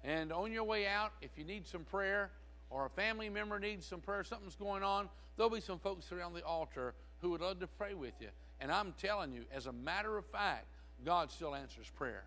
And 0.03 0.33
on 0.33 0.51
your 0.51 0.65
way 0.65 0.85
out, 0.85 1.13
if 1.21 1.29
you 1.37 1.45
need 1.45 1.65
some 1.65 1.85
prayer 1.85 2.31
or 2.69 2.85
a 2.85 2.89
family 2.89 3.29
member 3.29 3.57
needs 3.57 3.85
some 3.85 4.01
prayer, 4.01 4.25
something's 4.25 4.55
going 4.55 4.83
on, 4.83 5.07
there'll 5.37 5.49
be 5.49 5.61
some 5.61 5.79
folks 5.79 6.11
around 6.11 6.33
the 6.33 6.43
altar 6.43 6.93
who 7.21 7.29
would 7.29 7.41
love 7.41 7.61
to 7.61 7.67
pray 7.67 7.93
with 7.93 8.15
you. 8.19 8.27
And 8.59 8.69
I'm 8.69 8.93
telling 9.01 9.31
you, 9.31 9.45
as 9.53 9.67
a 9.67 9.71
matter 9.71 10.17
of 10.17 10.25
fact, 10.25 10.65
God 11.05 11.31
still 11.31 11.55
answers 11.55 11.89
prayer. 11.95 12.25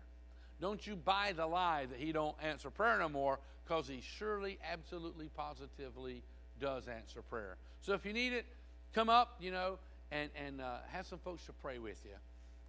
Don't 0.61 0.85
you 0.85 0.95
buy 0.95 1.33
the 1.35 1.47
lie 1.47 1.85
that 1.85 1.99
He 1.99 2.11
don't 2.11 2.35
answer 2.43 2.69
prayer 2.69 2.99
no 2.99 3.09
more, 3.09 3.39
because 3.65 3.87
He 3.87 4.01
surely, 4.01 4.57
absolutely, 4.71 5.29
positively 5.35 6.23
does 6.59 6.87
answer 6.87 7.21
prayer. 7.21 7.57
So 7.81 7.93
if 7.93 8.05
you 8.05 8.13
need 8.13 8.33
it, 8.33 8.45
come 8.93 9.09
up, 9.09 9.37
you 9.39 9.51
know, 9.51 9.79
and, 10.11 10.29
and 10.35 10.61
uh, 10.61 10.77
have 10.91 11.05
some 11.05 11.19
folks 11.19 11.45
to 11.45 11.53
pray 11.53 11.79
with 11.79 12.01
you. 12.03 12.15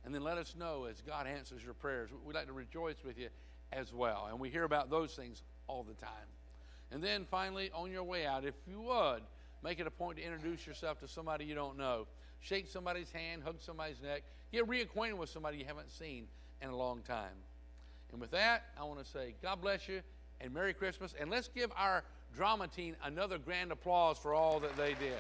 And 0.05 0.15
then 0.15 0.23
let 0.23 0.39
us 0.39 0.55
know 0.59 0.85
as 0.85 1.01
God 1.03 1.27
answers 1.27 1.63
your 1.63 1.75
prayers. 1.75 2.11
We'd 2.25 2.35
like 2.35 2.47
to 2.47 2.53
rejoice 2.53 2.97
with 3.05 3.19
you 3.19 3.29
as 3.73 3.93
well. 3.93 4.29
And 4.31 4.41
we 4.41 4.49
hear 4.49 4.65
about 4.65 4.91
those 4.91 5.15
things 5.15 5.43
all 5.67 5.83
the 5.83 5.95
time. 5.95 6.11
And 6.91 7.03
then 7.03 7.27
finally, 7.31 7.71
on 7.75 7.91
your 7.91 8.03
way 8.03 8.27
out, 8.27 8.45
if 8.45 8.55
you 8.67 8.81
would, 8.81 9.23
make 9.63 9.79
it 9.79 9.87
a 9.87 9.91
point 9.91 10.17
to 10.19 10.25
introduce 10.25 10.67
yourself 10.67 11.01
to 11.01 11.09
somebody 11.09 11.45
you 11.45 11.55
don't 11.55 11.77
know. 11.77 12.07
Shake 12.41 12.69
somebody's 12.69 13.11
hand, 13.11 13.43
hug 13.43 13.57
somebody's 13.61 14.01
neck, 14.03 14.23
get 14.53 14.67
reacquainted 14.67 15.19
with 15.19 15.29
somebody 15.29 15.59
you 15.59 15.67
haven't 15.67 15.91
seen 15.91 16.27
in 16.63 16.71
a 16.71 16.77
long 16.77 17.03
time. 17.03 17.37
And 18.13 18.21
with 18.21 18.31
that, 18.33 18.65
I 18.79 18.85
want 18.85 19.05
to 19.05 19.11
say 19.11 19.35
God 19.43 19.61
bless 19.61 19.89
you 19.89 20.03
and 20.41 20.53
Merry 20.53 20.75
Christmas. 20.75 21.15
And 21.19 21.31
let's 21.31 21.49
give 21.49 21.71
our 21.77 22.05
drama 22.35 22.69
team 22.69 22.97
another 23.05 23.39
grand 23.39 23.73
applause 23.73 24.19
for 24.19 24.35
all 24.35 24.61
that 24.61 24.77
they 24.77 24.95
did. 24.95 25.19